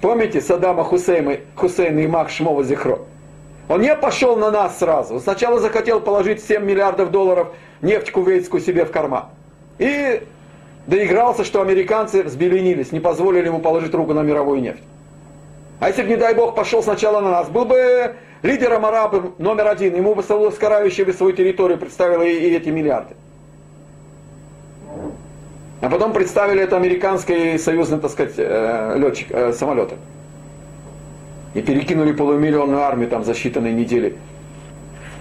[0.00, 3.00] Помните Саддама Хусейна, Хусейна и Мах Зихро?
[3.68, 5.20] Он не пошел на нас сразу.
[5.20, 7.48] Сначала захотел положить 7 миллиардов долларов
[7.82, 9.26] нефть кувейтскую себе в карман.
[9.78, 10.22] И
[10.86, 14.82] доигрался, что американцы взбеленились, не позволили ему положить руку на мировую нефть.
[15.78, 19.68] А если бы, не дай бог, пошел сначала на нас, был бы лидером арабов номер
[19.68, 20.68] один, ему бы Саудовско
[21.04, 23.14] бы свою территорию представил и, и эти миллиарды.
[25.80, 29.94] А потом представили это американской союзной, так сказать, э, летчик, э, самолеты.
[31.54, 34.16] И перекинули полумиллионную армию там за считанные недели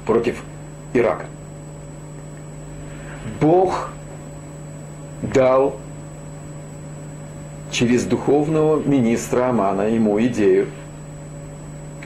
[0.06, 0.44] против
[0.94, 1.26] Ирака.
[3.40, 3.90] Бог
[5.22, 5.78] дал
[7.72, 10.68] через духовного министра Амана ему идею,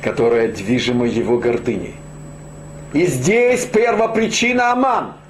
[0.02, 1.96] которая движима его гордыней.
[2.94, 5.14] И здесь первопричина Аман–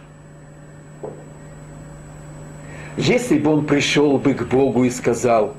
[2.98, 5.56] если бы он пришел бы к Богу и сказал,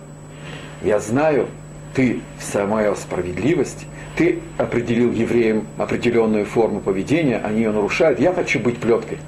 [0.83, 1.49] я знаю,
[1.95, 8.61] ты вся моя справедливость, ты определил евреям определенную форму поведения, они ее нарушают, я хочу
[8.61, 9.19] быть плеткой.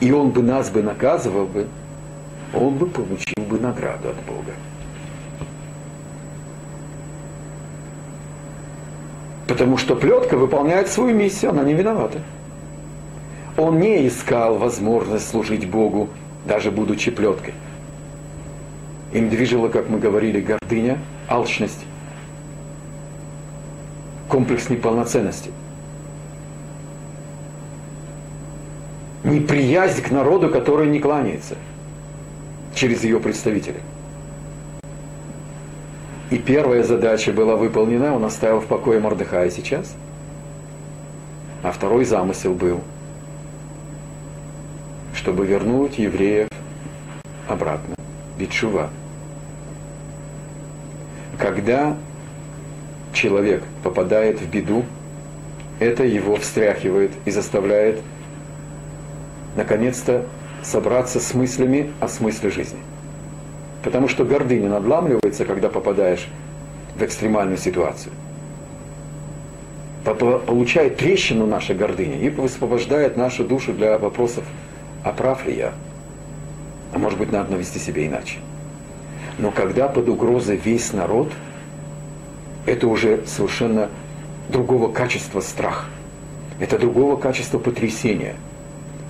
[0.00, 1.66] И он бы нас бы наказывал бы,
[2.52, 4.52] он бы получил бы награду от Бога.
[9.46, 12.18] Потому что плетка выполняет свою миссию, она не виновата.
[13.56, 16.08] Он не искал возможность служить Богу
[16.44, 17.54] даже будучи плеткой.
[19.12, 21.86] Им движила, как мы говорили, гордыня, алчность,
[24.28, 25.50] комплекс неполноценности.
[29.24, 31.56] неприязнь к народу, который не кланяется
[32.74, 33.80] через ее представителей.
[36.30, 39.94] И первая задача была выполнена, он оставил в покое Мордыхая сейчас.
[41.62, 42.80] А второй замысел был,
[45.24, 46.48] чтобы вернуть евреев
[47.48, 47.94] обратно,
[48.38, 48.90] Битшува.
[51.38, 51.96] Когда
[53.14, 54.84] человек попадает в беду,
[55.80, 58.02] это его встряхивает и заставляет
[59.56, 60.26] наконец-то
[60.62, 62.80] собраться с мыслями о смысле жизни.
[63.82, 66.28] Потому что гордыня надламливается, когда попадаешь
[66.96, 68.12] в экстремальную ситуацию.
[70.04, 74.44] Получает трещину наша гордыня и высвобождает нашу душу для вопросов,
[75.04, 75.72] а прав ли я?
[76.92, 78.38] А может быть, надо вести себя иначе.
[79.38, 81.30] Но когда под угрозой весь народ,
[82.66, 83.90] это уже совершенно
[84.48, 85.86] другого качества страх.
[86.60, 88.36] Это другого качества потрясения,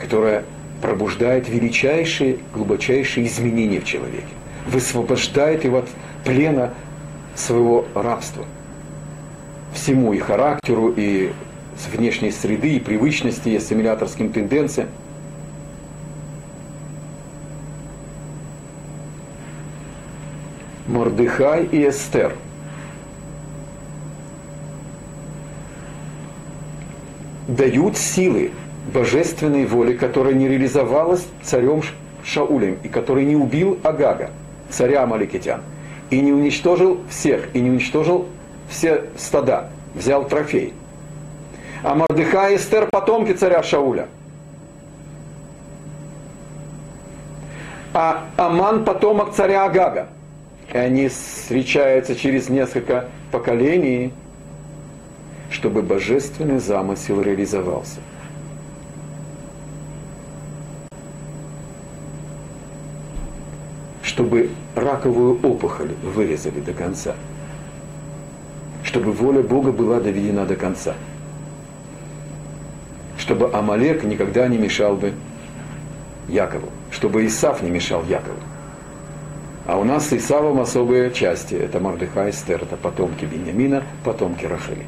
[0.00, 0.44] которое
[0.82, 4.26] пробуждает величайшие, глубочайшие изменения в человеке,
[4.66, 5.88] высвобождает его от
[6.24, 6.74] плена
[7.34, 8.44] своего рабства.
[9.74, 11.32] Всему и характеру, и
[11.92, 14.88] внешней среды, и привычности, и ассимиляторским тенденциям.
[20.94, 22.34] Мордыхай и Эстер–
[27.48, 28.52] дают силы
[28.92, 31.82] божественной воли, которая не реализовалась царем
[32.24, 34.30] Шаулем и который не убил Агага,
[34.70, 35.60] царя Амаликитян,
[36.10, 38.26] и не уничтожил всех, и не уничтожил
[38.68, 40.72] все стада, взял трофей.
[41.82, 44.08] А Мордыха и Эстер потомки царя Шауля.
[47.92, 50.08] А Аман потомок царя Агага.
[50.72, 54.12] И они встречаются через несколько поколений–
[55.54, 58.00] чтобы божественный замысел реализовался.
[64.02, 67.14] Чтобы раковую опухоль вырезали до конца.
[68.82, 70.94] Чтобы воля Бога была доведена до конца.
[73.16, 75.12] Чтобы Амалек никогда не мешал бы
[76.28, 76.68] Якову.
[76.90, 78.38] Чтобы Исав не мешал Якову.
[79.66, 81.54] А у нас с Исавом особые части.
[81.54, 84.84] Это Мардыха и Эстер, это потомки Беньямина, потомки Рахели.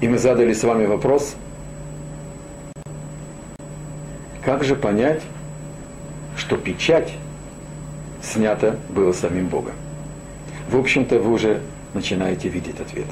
[0.00, 1.34] И мы задали с вами вопрос,
[4.44, 5.22] как же понять,
[6.36, 7.12] что печать
[8.22, 9.74] снята было самим Богом?
[10.70, 11.62] В общем-то, вы уже
[11.94, 13.06] начинаете видеть ответ.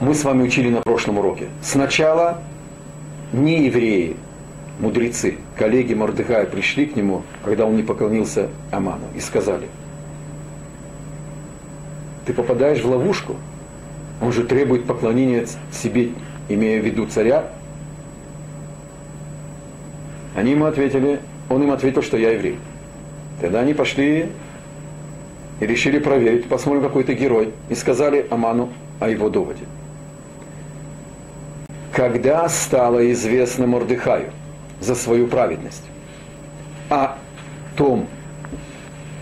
[0.00, 1.48] Мы с вами учили на прошлом уроке.
[1.62, 2.42] Сначала
[3.32, 4.16] не евреи,
[4.80, 9.68] мудрецы, коллеги Мордыхая пришли к нему, когда он не поклонился Аману, и сказали–
[12.30, 13.34] ты попадаешь в ловушку.
[14.20, 16.10] Он же требует поклонения себе,
[16.48, 17.48] имея в виду царя.
[20.36, 22.56] Они ему ответили, он им ответил, что я еврей.
[23.40, 24.28] Тогда они пошли
[25.58, 27.52] и решили проверить, посмотрим, какой ты герой.
[27.68, 28.68] И сказали Аману
[29.00, 29.64] о его доводе.
[31.92, 34.30] Когда стало известно Мордыхаю
[34.80, 35.82] за свою праведность,
[36.88, 37.16] о
[37.76, 38.06] том,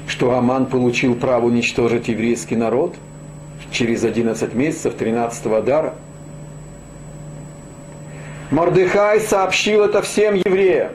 [0.06, 2.96] что Аман получил право уничтожить еврейский народ
[3.70, 5.94] через 11 месяцев 13-го дара.
[8.50, 10.92] Мордыхай сообщил это всем евреям.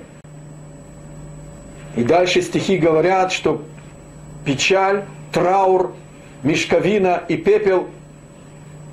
[1.96, 3.64] И дальше стихи говорят, что
[4.44, 5.94] печаль, траур,
[6.42, 7.88] мешковина и пепел,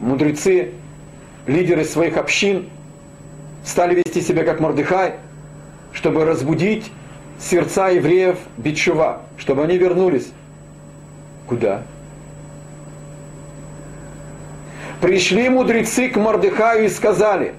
[0.00, 0.72] мудрецы,
[1.46, 2.68] лидеры своих общин,
[3.64, 5.14] стали вести себя как Мордыхай,
[5.92, 6.90] чтобы разбудить
[7.38, 10.32] сердца евреев Бичува, чтобы они вернулись.
[11.46, 11.82] Куда?
[15.00, 17.54] Пришли мудрецы к Мордыхаю и сказали,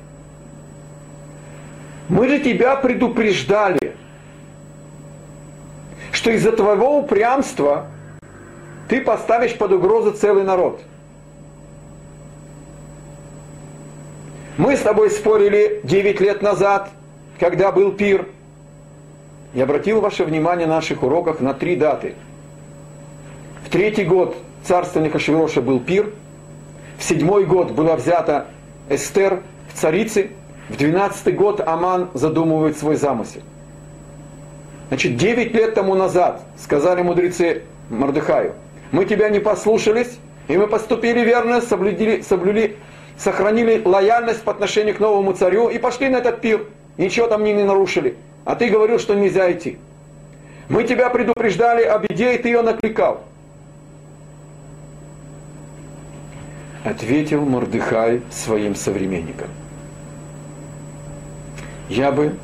[2.07, 3.95] мы же тебя предупреждали,
[6.11, 7.87] что из-за твоего упрямства
[8.89, 10.81] ты поставишь под угрозу целый народ.
[14.61, 16.91] Мы с тобой спорили 9 лет назад,
[17.39, 18.27] когда был пир–
[19.53, 22.13] я обратил ваше внимание на наших уроках на три даты.
[23.65, 26.13] В третий год царствования Хашвироша был пир,
[26.97, 28.47] в седьмой год была взята
[28.89, 29.41] Эстер
[29.73, 30.29] в царице,
[30.69, 33.41] в двенадцатый год Аман задумывает свой замысел.
[34.87, 38.53] Значит, девять лет тому назад сказали мудрецы Мордыхаю,
[38.91, 42.77] мы тебя не послушались, и мы поступили верно, соблюдили, соблюли,
[43.21, 46.65] сохранили лояльность по отношению к новому царю и пошли на этот пир.
[46.97, 48.15] Ничего там не нарушили.
[48.45, 49.77] А ты говорил, что нельзя идти.
[50.69, 53.23] Мы тебя предупреждали об идее, ты ее накликал.
[56.83, 59.49] Ответил Мордыхай своим современникам.
[61.89, 62.35] Я бы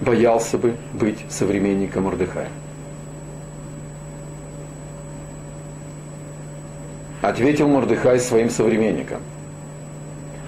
[0.00, 2.48] боялся бы быть современником Мордыхая.
[7.20, 9.20] Ответил Мордыхай своим современникам.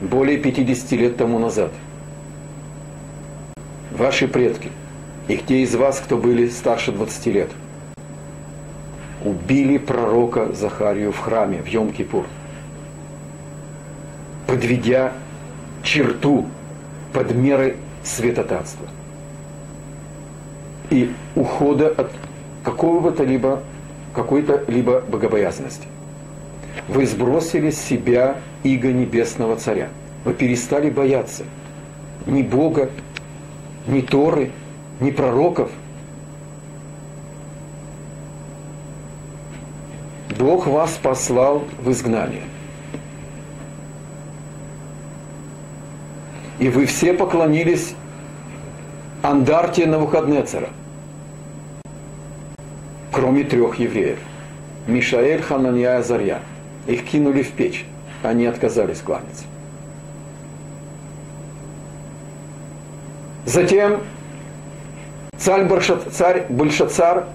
[0.02, 1.70] Более 50 лет тому назад
[3.92, 4.72] ваши предки
[5.28, 7.50] и те из вас, кто были старше 20 лет,
[9.24, 12.24] убили пророка Захарию в храме в Йом-Кипур,
[14.48, 15.12] подведя
[15.84, 16.46] черту
[17.12, 18.88] под меры святотатства
[20.90, 22.10] и ухода от
[22.64, 23.62] какого-то либо
[24.12, 25.86] какой-то либо богобоязности.
[26.88, 29.88] Вы сбросили с себя иго небесного царя.
[30.24, 31.44] Вы перестали бояться
[32.26, 32.90] ни Бога,
[33.86, 34.50] ни Торы,
[35.00, 35.70] ни пророков.
[40.38, 42.42] Бог вас послал в изгнание.
[46.58, 47.94] И вы все поклонились
[49.22, 50.68] Андарте Навуходнецера,
[53.10, 54.18] кроме трех евреев.
[54.86, 56.40] Мишаэль, Хананья и Азарья.
[56.86, 57.84] Их кинули в печь.
[58.22, 59.44] Они отказались кланяться.
[63.44, 64.00] Затем
[65.36, 67.26] царь, Баршат, царь Большацар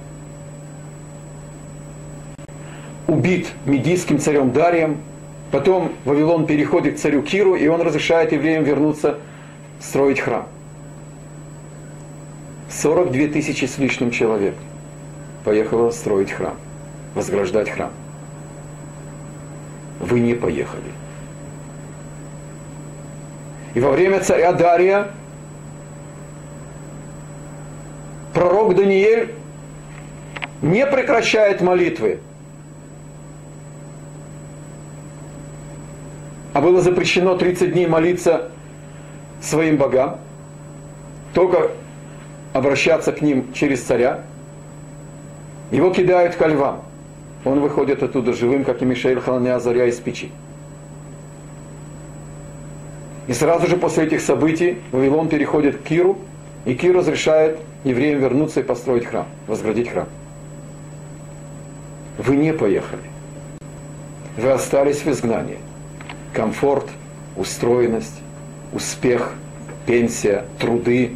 [3.08, 4.98] убит медийским царем Дарием.
[5.52, 9.18] Потом Вавилон переходит к царю Киру, и он разрешает евреям вернуться
[9.80, 10.48] строить храм.
[12.70, 14.56] 42 тысячи с лишним человек
[15.44, 16.56] поехало строить храм,
[17.16, 17.92] возграждать храм.
[20.00, 20.92] Вы не поехали.
[23.74, 25.08] И во время царя Дария
[28.34, 29.34] пророк Даниэль
[30.62, 32.20] не прекращает молитвы.
[36.54, 38.50] А было запрещено 30 дней молиться
[39.42, 40.20] своим богам,
[41.34, 41.70] только
[42.54, 44.22] обращаться к ним через царя.
[45.70, 46.84] Его кидают ко львам.
[47.46, 50.32] Он выходит оттуда живым, как и Мишель Хананя Заря из печи.
[53.28, 56.18] И сразу же после этих событий Вавилон переходит к Киру,
[56.66, 60.08] и Кир разрешает евреям вернуться и построить храм, возградить храм.
[62.18, 63.04] Вы не поехали.
[64.38, 65.60] Вы остались в изгнании.
[66.34, 66.88] Комфорт,
[67.36, 68.20] устроенность,
[68.74, 69.34] успех,
[69.86, 71.16] пенсия, труды,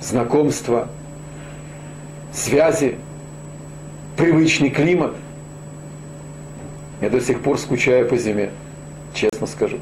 [0.00, 0.88] знакомства,
[2.32, 2.96] связи,
[4.20, 5.14] привычный климат.
[7.00, 8.50] Я до сих пор скучаю по зиме,
[9.14, 9.78] честно скажу.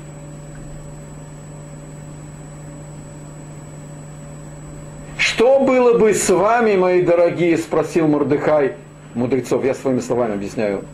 [5.16, 8.74] Что было бы с вами, мои дорогие, спросил Мордыхай
[9.14, 9.64] мудрецов.
[9.64, 10.84] Я своими словами объясняю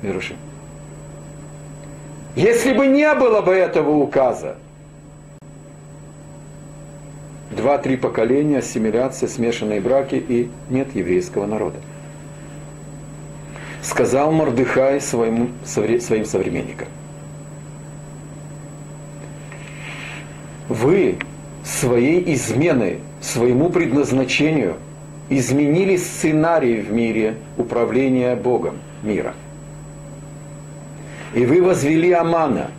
[0.00, 0.34] Мируши.
[2.36, 4.56] Если бы не было бы этого указа,
[7.50, 11.76] два-три поколения, ассимиляция, смешанные браки и нет еврейского народа.
[13.84, 16.88] Сказал Мордыхай своим, своим современникам.
[20.70, 21.18] Вы
[21.62, 24.76] своей изменой своему предназначению
[25.28, 29.34] изменили сценарий в мире управления Богом мира.
[31.34, 32.70] И вы возвели Амана.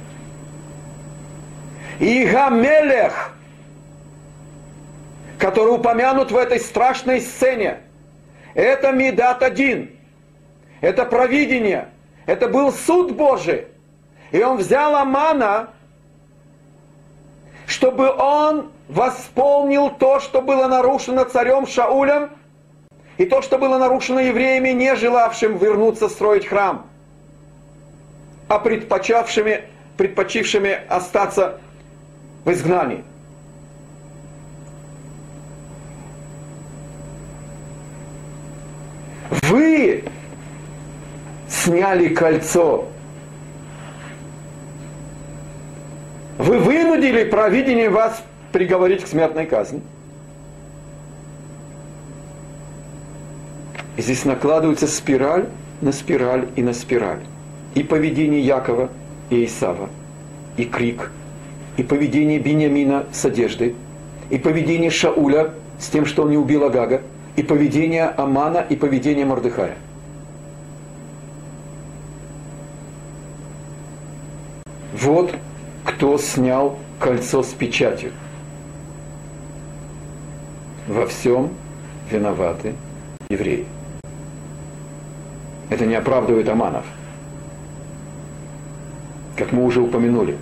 [2.00, 3.32] И Гамелех,
[5.38, 7.78] который упомянут в этой страшной сцене,
[8.56, 9.95] это Медат один.
[10.82, 11.90] Это провидение.
[12.26, 13.68] Это был суд Божий.
[14.32, 15.70] И он взял Амана,
[17.68, 22.32] чтобы он восполнил то, что было нарушено царем Шаулем,
[23.18, 26.86] и то, что было нарушено евреями, не желавшим вернуться строить храм,
[28.48, 29.64] а предпочавшими,
[29.98, 31.60] предпочившими остаться
[32.44, 33.04] в изгнании.
[39.50, 40.04] Вы
[41.66, 42.86] сняли кольцо.
[46.38, 49.82] Вы вынудили провидение вас приговорить к смертной казни.
[53.98, 55.48] И здесь накладывается спираль
[55.82, 57.22] на спираль и на спираль.
[57.74, 58.90] И поведение Якова
[59.30, 59.90] и Исава,
[60.58, 61.12] и крик,
[61.78, 63.76] и поведение Бениамина с одеждой,
[64.30, 67.02] и поведение Шауля с тем, что он не убил Агага,
[67.36, 69.76] и поведение Амана, и поведение Мордыхая.
[75.02, 75.36] Вот
[75.84, 77.54] кто снял кольцо с
[80.88, 81.50] во всем
[82.10, 82.76] виноваты
[83.30, 83.66] евреи.
[85.70, 86.86] Это не оправдывает Аманов.
[89.36, 90.38] Как мы уже упомянули,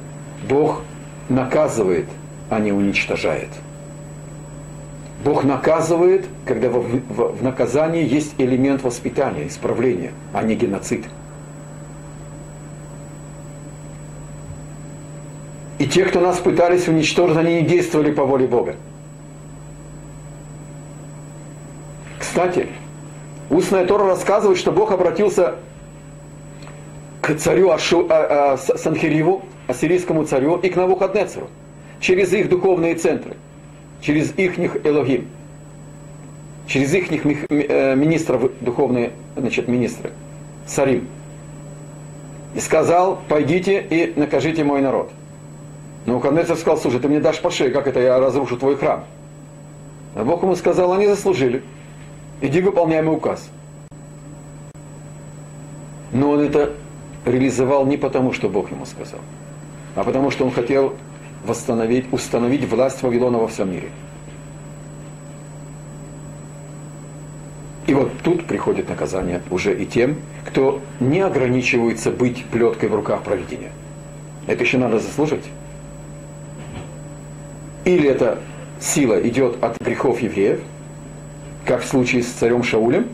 [0.48, 0.84] Бог
[1.30, 2.06] наказывает,
[2.52, 3.50] а не уничтожает.
[5.26, 11.06] Бог наказывает, когда в наказании есть элемент воспитания, исправления, а не геноцид.
[15.94, 18.76] Те, кто нас пытались уничтожить, они не действовали по воле Бога.
[22.18, 22.68] Кстати,
[23.52, 25.54] устная Тора рассказывает, что Бог обратился
[27.22, 31.48] к царю Ашу, а, а, Санхириву, ассирийскому царю, и к Навуходнецеру
[32.00, 33.36] через их духовные центры,
[34.02, 35.28] через их Элогим,
[36.66, 40.10] через их э, министров, духовные значит, министры,
[40.66, 41.08] царим.
[42.56, 45.12] И сказал, пойдите и накажите мой народ.
[46.06, 49.06] Но Навуходнецер сказал, слушай, ты мне дашь по шее, как это я разрушу твой храм?
[50.16, 51.64] А Бог ему сказал, они заслужили.
[52.42, 53.50] Иди выполняй мой указ.
[56.12, 56.74] Но он это
[57.26, 59.20] реализовал не потому, что Бог ему сказал,
[59.96, 60.94] а потому, что он хотел
[61.46, 63.90] восстановить, установить власть Вавилона во всем мире.
[67.88, 73.24] И вот тут приходит наказание уже и тем, кто не ограничивается быть плеткой в руках
[73.24, 73.72] проведения.
[74.48, 75.46] Это еще надо заслужить.
[77.86, 78.40] Или эта
[78.80, 80.60] сила идет от грехов евреев–
[81.66, 83.08] как в случае с царем Шаулем,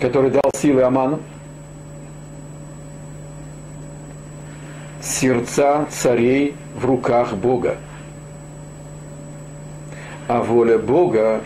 [0.00, 1.20] который дал силы Аману.
[5.00, 7.76] Сердца царей в руках Бога.
[10.26, 11.42] А воля Бога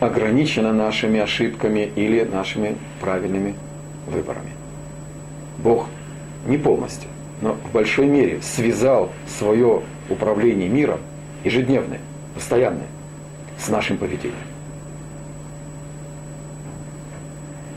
[0.00, 3.54] ограничена нашими ошибками или нашими правильными
[4.06, 4.52] выборами.
[5.58, 5.88] Бог
[6.46, 7.10] не полностью,
[7.42, 11.00] но в большой мере связал свое управление миром
[11.46, 12.00] ежедневное,
[12.34, 12.88] постоянное,
[13.58, 14.36] с нашим поведением.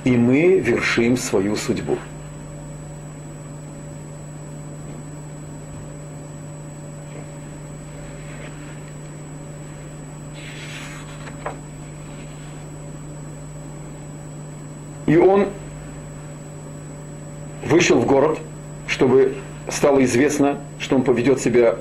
[0.03, 1.97] и мы вершим свою судьбу.
[15.05, 15.47] И он
[17.65, 18.39] вышел в город,
[18.88, 19.36] чтобы
[19.67, 21.78] стало известно, что он поведет себя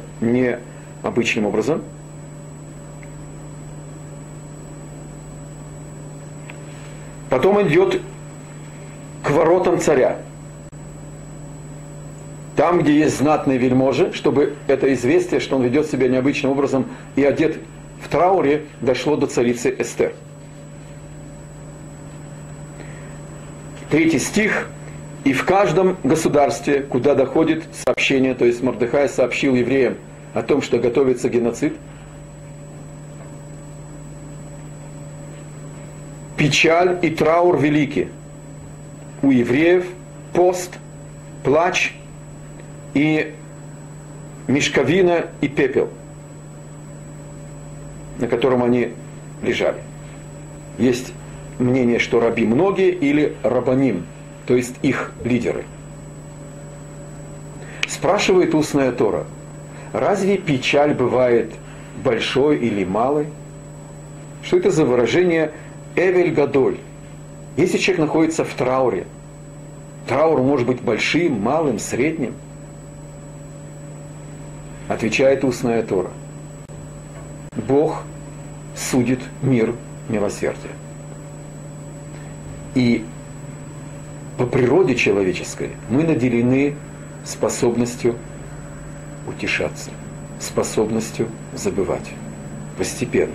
[1.03, 1.83] необычным образом–
[7.29, 8.01] Потом идет
[9.23, 10.19] к воротам царя.
[12.57, 17.23] Там, где есть знатные вельможи, чтобы это известие, что он ведет себя необычным образом и
[17.23, 17.59] одет
[18.03, 20.13] в трауре, дошло до царицы Эстер.
[23.91, 24.69] Третий стих.
[25.25, 29.97] И в каждом государстве, куда доходит сообщение, то есть Мордыхай сообщил евреям
[30.35, 31.75] о том, что готовится геноцид–
[36.39, 38.09] печаль и траур велики.
[39.21, 39.87] У евреев
[40.33, 40.79] пост,
[41.45, 41.93] плач
[42.95, 43.35] и
[44.47, 45.91] мешковина и пепел,
[48.19, 48.93] на котором они
[49.43, 49.81] лежали.
[50.79, 51.13] Есть
[51.59, 54.07] мнение, что раби многие или рабаним,
[54.47, 55.65] то есть их лидеры.
[57.89, 59.27] Спрашивает устная Тора,
[59.93, 61.53] разве печаль бывает
[62.05, 63.27] большой или малой?
[64.43, 65.53] Что это за выражение
[65.97, 66.79] Эвель Гадоль.
[67.57, 69.07] Если человек находится в трауре,
[70.07, 72.35] траур может быть большим, малым, средним.
[74.89, 76.11] Отвечает устная Тора.
[77.57, 78.05] Бог
[78.77, 79.75] судит мир
[80.09, 80.71] милосердия.
[82.75, 83.05] И
[84.39, 86.77] по природе человеческой мы наделены
[87.25, 88.15] способностью
[89.29, 89.91] утешаться,
[90.41, 92.11] способностью забывать
[92.77, 93.35] постепенно.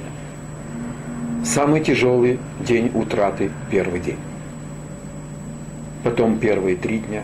[1.43, 4.19] Самый тяжелый день утраты– первый день.
[6.03, 7.23] Потом первые три дня,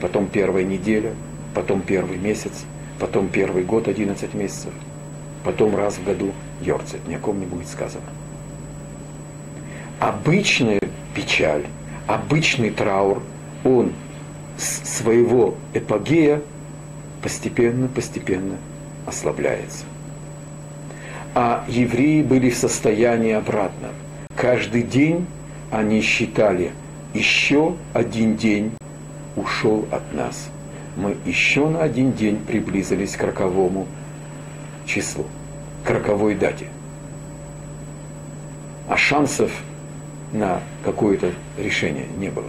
[0.00, 1.12] потом первая неделя,
[1.54, 2.64] потом первый месяц,
[2.98, 4.72] потом первый год 11 месяцев,
[5.44, 8.04] потом раз в году Йорцет, ни о ком не будет сказано.
[9.98, 10.80] Обычная
[11.14, 11.66] печаль,
[12.06, 13.22] обычный траур,
[13.64, 13.92] он
[14.56, 16.42] своего эпогея
[17.22, 18.56] постепенно-постепенно
[19.06, 19.84] ослабляется
[21.40, 23.92] а евреи были в состоянии обратном.
[24.34, 25.24] Каждый день
[25.70, 26.72] они считали,
[27.14, 28.72] еще один день
[29.36, 30.48] ушел от нас.
[30.96, 33.86] Мы еще на один день приблизились к роковому
[34.84, 35.26] числу,
[35.84, 36.66] к роковой дате.
[38.88, 39.52] А шансов
[40.32, 42.48] на какое-то решение не было.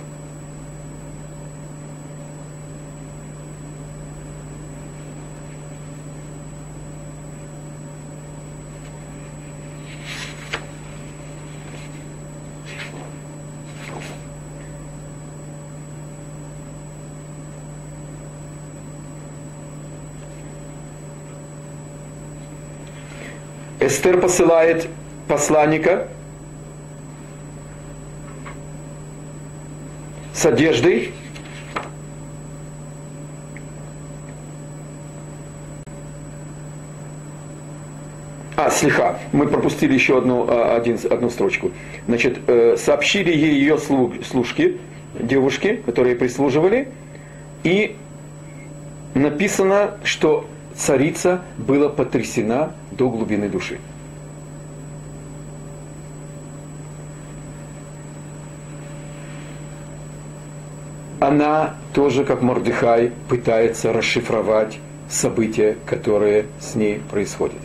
[23.90, 24.88] Эстер посылает
[25.28, 26.08] посланника
[30.32, 31.12] с одеждой,
[38.56, 39.18] А, слегка.
[39.32, 41.72] Мы пропустили еще одну, а, один, одну строчку.
[42.08, 44.78] Значит, э, сообщили ей ее служки,
[45.18, 46.90] девушки, которые прислуживали,
[47.64, 47.96] и
[49.16, 53.80] написано, что царица была потрясена до глубины души.
[61.22, 64.80] Она тоже, как Мордыхай, пытается расшифровать
[65.10, 67.60] события, которые с ней происходят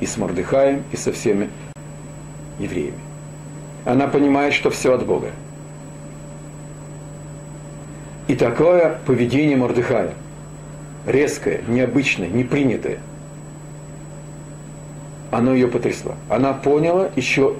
[0.00, 1.50] и с Мордыхаем, и со всеми
[2.60, 2.98] евреями.
[3.84, 5.30] Она понимает, что все от Бога.
[8.28, 10.14] И такое поведение Мордыхая,
[11.06, 12.98] резкое, необычное, непринятое,
[15.30, 16.14] оно ее потрясло.
[16.28, 17.54] Она поняла еще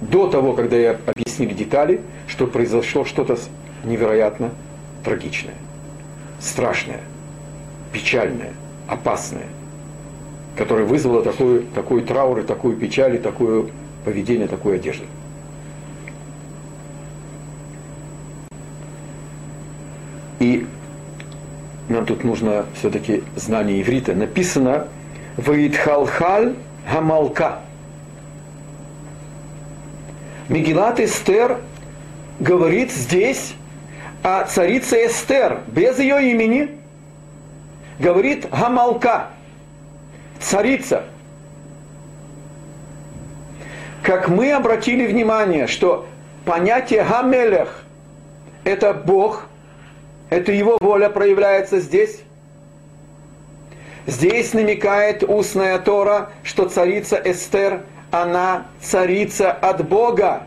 [0.00, 3.38] до того, когда я объяснили детали, что произошло что-то
[3.84, 4.50] невероятно
[5.04, 5.54] трагичное,
[6.40, 7.00] страшное,
[7.92, 8.52] печальное,
[8.88, 9.46] опасное–
[10.60, 13.66] которое вызвало такой, такой траур, и такую печаль, и такое
[14.04, 15.04] поведение, такую одежду.
[20.38, 20.66] И
[21.88, 24.14] нам тут нужно все-таки знание иврита.
[24.14, 24.88] Написано
[25.38, 26.54] «Ваидхалхаль
[26.86, 27.60] гамалка».
[30.48, 31.60] Мегилат Эстер
[32.38, 33.54] говорит здесь
[34.22, 36.78] о царице Эстер, без ее имени,
[37.98, 39.28] говорит Гамалка–
[40.40, 41.04] царица.
[44.02, 46.06] Как мы обратили внимание, что
[46.44, 47.84] понятие Гамелех–
[48.64, 49.46] это Бог,
[50.30, 52.22] это Его воля проявляется здесь.
[54.06, 60.46] Здесь намекает устная Тора, что царица Эстер, она царица от Бога,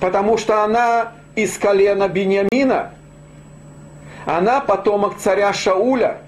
[0.00, 2.92] потому что она из колена Бениамина,
[4.24, 6.18] она потомок царя Шауля–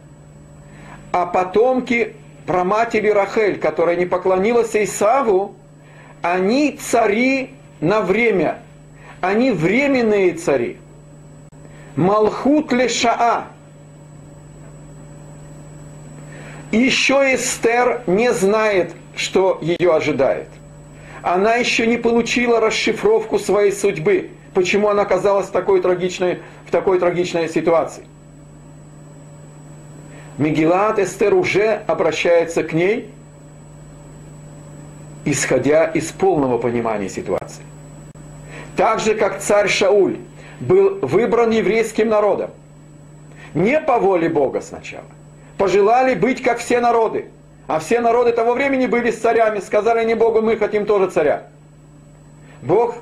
[1.13, 2.15] а потомки
[2.47, 5.55] праматери Рахель, которая не поклонилась Исаву,
[6.23, 8.59] они цари на время.
[9.21, 10.79] Они временные цари.
[11.97, 13.47] Малхут лешаа.
[16.57, 20.49] И еще Эстер не знает, что ее ожидает.
[21.23, 24.31] Она еще не получила расшифровку своей судьбы.
[24.55, 28.05] Почему она оказалась в такой трагичной, в такой трагичной ситуации.
[30.39, 33.11] Мегилат Эстер уже обращается к ней,
[35.25, 37.63] исходя из полного понимания ситуации.
[38.77, 40.19] Так же, как царь Шауль
[40.61, 42.51] был выбран еврейским народом,
[43.55, 45.05] не по воле Бога сначала,
[45.59, 47.27] пожелали быть как все народы,
[47.67, 51.49] а все народы того времени были с царями, сказали не Богу, мы хотим тоже царя.
[52.63, 52.97] Бог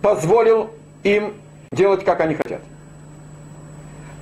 [0.00, 0.70] позволил
[1.02, 1.34] им
[1.72, 2.62] делать, как они хотят.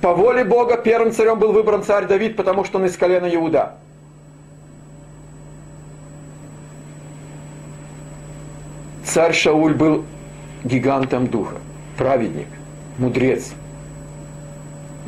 [0.01, 3.75] По воле Бога первым царем был выбран царь Давид, потому что он из колена Иуда.
[9.03, 10.05] Царь Шауль был
[10.63, 11.55] гигантом духа,
[11.97, 12.47] праведник,
[12.97, 13.53] мудрец,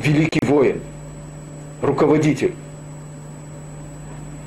[0.00, 0.80] великий воин,
[1.82, 2.54] руководитель.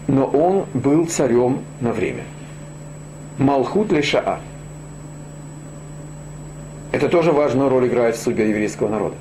[0.08, 2.24] Но он был царем на время.
[3.38, 4.40] Малхут Лешаа.
[6.92, 9.16] Это тоже важную роль играет в судьбе еврейского народа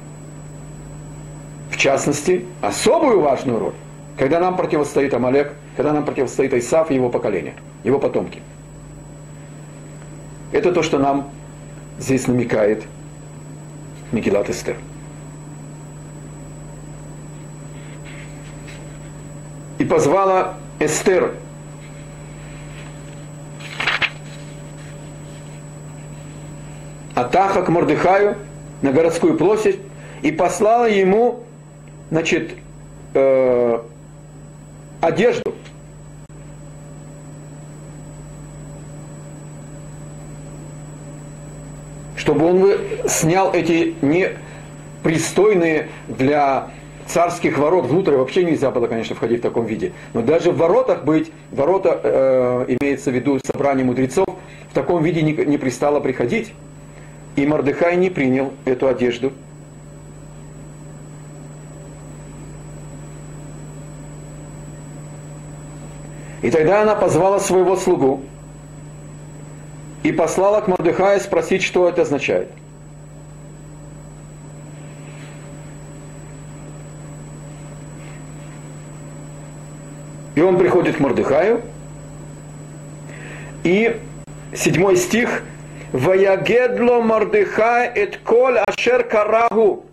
[1.74, 3.72] в частности, особую важную роль,
[4.16, 8.40] когда нам противостоит Амалек, когда нам противостоит Исаф и его поколение, его потомки.
[10.52, 11.30] Это то, что нам
[11.98, 12.84] здесь намекает
[14.12, 14.76] Мегилат Эстер.
[19.94, 21.34] Позвала Эстер
[27.14, 28.36] Атаха к Мордыхаю
[28.82, 29.78] на городскую площадь
[30.22, 31.44] и послала ему
[32.10, 32.56] значит,
[33.14, 33.78] э,
[35.00, 35.54] одежду.
[42.16, 46.70] Чтобы он снял эти непристойные для
[47.06, 49.92] царских ворот внутрь вообще нельзя было, конечно, входить в таком виде.
[50.12, 54.26] Но даже в воротах быть, ворота э, имеется в виду собрание мудрецов,
[54.70, 56.52] в таком виде не, не пристало приходить.
[57.36, 59.32] И Мордыхай не принял эту одежду.
[66.42, 68.22] И тогда она позвала своего слугу
[70.02, 72.50] и послала к Мордыхаю спросить, что это означает.
[80.34, 81.62] И он приходит к Мордыхаю
[83.62, 84.00] И
[84.54, 85.42] седьмой стих.
[85.92, 89.86] Ваягедло Мордыхай эт коль ашер карагу.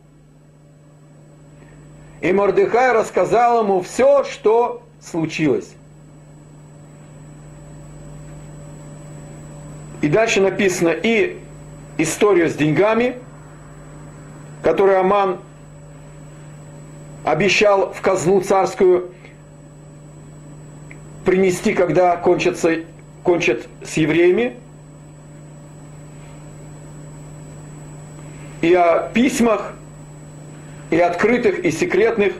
[2.22, 5.74] И Мордыхай рассказал ему все, что случилось.
[10.02, 11.40] И дальше написано и
[12.00, 13.18] историю с деньгами,
[14.64, 15.38] которую Аман
[17.24, 19.12] обещал в казну царскую
[21.26, 22.80] принести, когда кончатся,
[23.24, 24.56] кончат с евреями.
[28.62, 29.74] И о письмах,
[30.92, 32.34] и открытых, и секретных.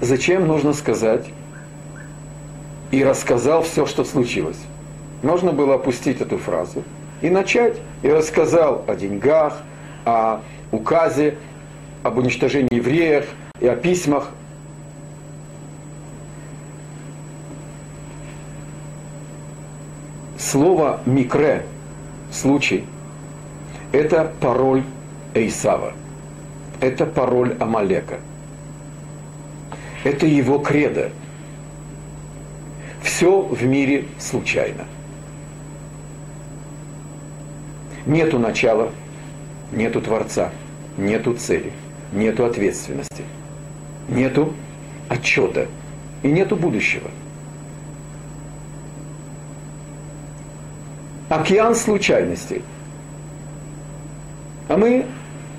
[0.00, 1.26] Зачем нужно сказать?
[2.90, 4.58] И рассказал все, что случилось.
[5.22, 6.84] Можно было опустить эту фразу
[7.20, 7.76] и начать.
[8.02, 9.58] И рассказал о деньгах,
[10.04, 11.36] о указе,
[12.02, 13.26] об уничтожении евреев
[13.60, 14.30] и о письмах.
[20.48, 21.66] Слово «микре»–
[22.30, 22.84] случай–
[23.92, 24.84] это пароль
[25.34, 25.92] Эйсава.
[26.80, 28.20] Это пароль Амалека.
[30.04, 31.10] Это его кредо.
[33.02, 34.84] Все в мире случайно.
[38.06, 38.92] Нету начала,
[39.72, 40.52] нету Творца,
[40.96, 41.72] нету цели,
[42.12, 43.24] нету ответственности,
[44.08, 44.52] нету
[45.08, 45.66] отчета
[46.22, 47.10] и нету будущего.
[51.28, 52.62] Океан случайностей.
[54.68, 55.06] А мы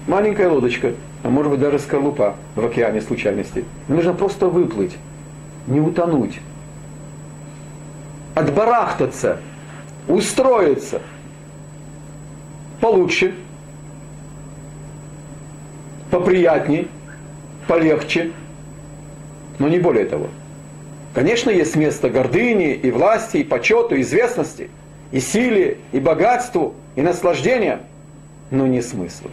[0.08, 0.94] маленькая лодочка,
[1.24, 3.66] а может быть даже скорлупа в океане случайностей.
[3.88, 4.98] Нам нужно просто выплыть,
[5.68, 6.40] не утонуть,
[8.36, 9.40] отбарахтаться,
[10.08, 11.02] устроиться–
[12.80, 13.36] получше,
[16.12, 16.88] поприятней,
[17.68, 18.32] полегче,
[19.60, 20.28] но не более того.
[21.14, 24.70] Конечно, есть место гордыни и власти, и почету, и известности,
[25.12, 27.82] и силе, и богатству, и наслаждения,
[28.52, 29.32] но не смыслу.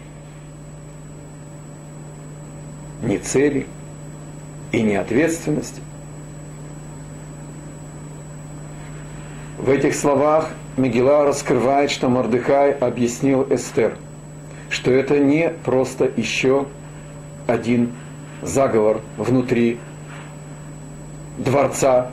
[3.03, 3.67] Ни цели
[4.73, 5.81] и ни ответственности.
[9.59, 13.97] В этих словах Мегила раскрывает, что Мордыхай объяснил Эстер,
[14.69, 16.67] что это не просто еще
[17.47, 17.93] один
[18.43, 19.79] заговор внутри
[21.39, 22.11] дворца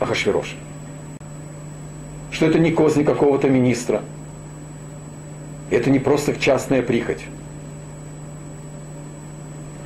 [0.00, 0.61] Ахашвироша.
[2.32, 4.00] Что это не козни какого-то министра.
[5.70, 7.24] Это не просто частная прихоть.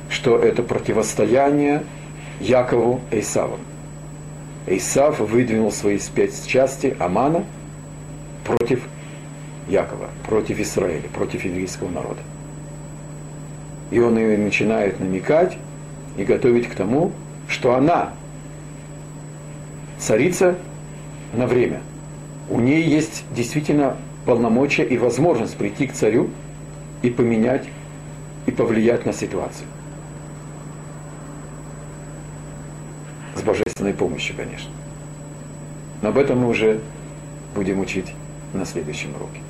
[0.09, 1.83] Что это противостояние
[2.39, 3.59] Якову Эйсаву.
[4.65, 7.45] Исав выдвинул свои спецчасти Амана
[8.43, 8.81] против
[9.67, 12.21] Якова, против Израиля, против еврейского народа.
[13.91, 15.57] И он ее начинает намекать
[16.17, 17.11] и готовить к тому,
[17.47, 18.11] что она
[19.97, 20.57] царица
[21.33, 21.81] на время.
[22.49, 26.29] У нее есть действительно полномочия и возможность прийти к царю
[27.01, 27.65] и поменять
[28.45, 29.67] и повлиять на ситуацию.
[33.37, 34.69] с божественной помощью, конечно.
[36.01, 36.81] Но об этом мы уже
[37.55, 38.13] будем учить
[38.53, 39.41] на следующем уроке.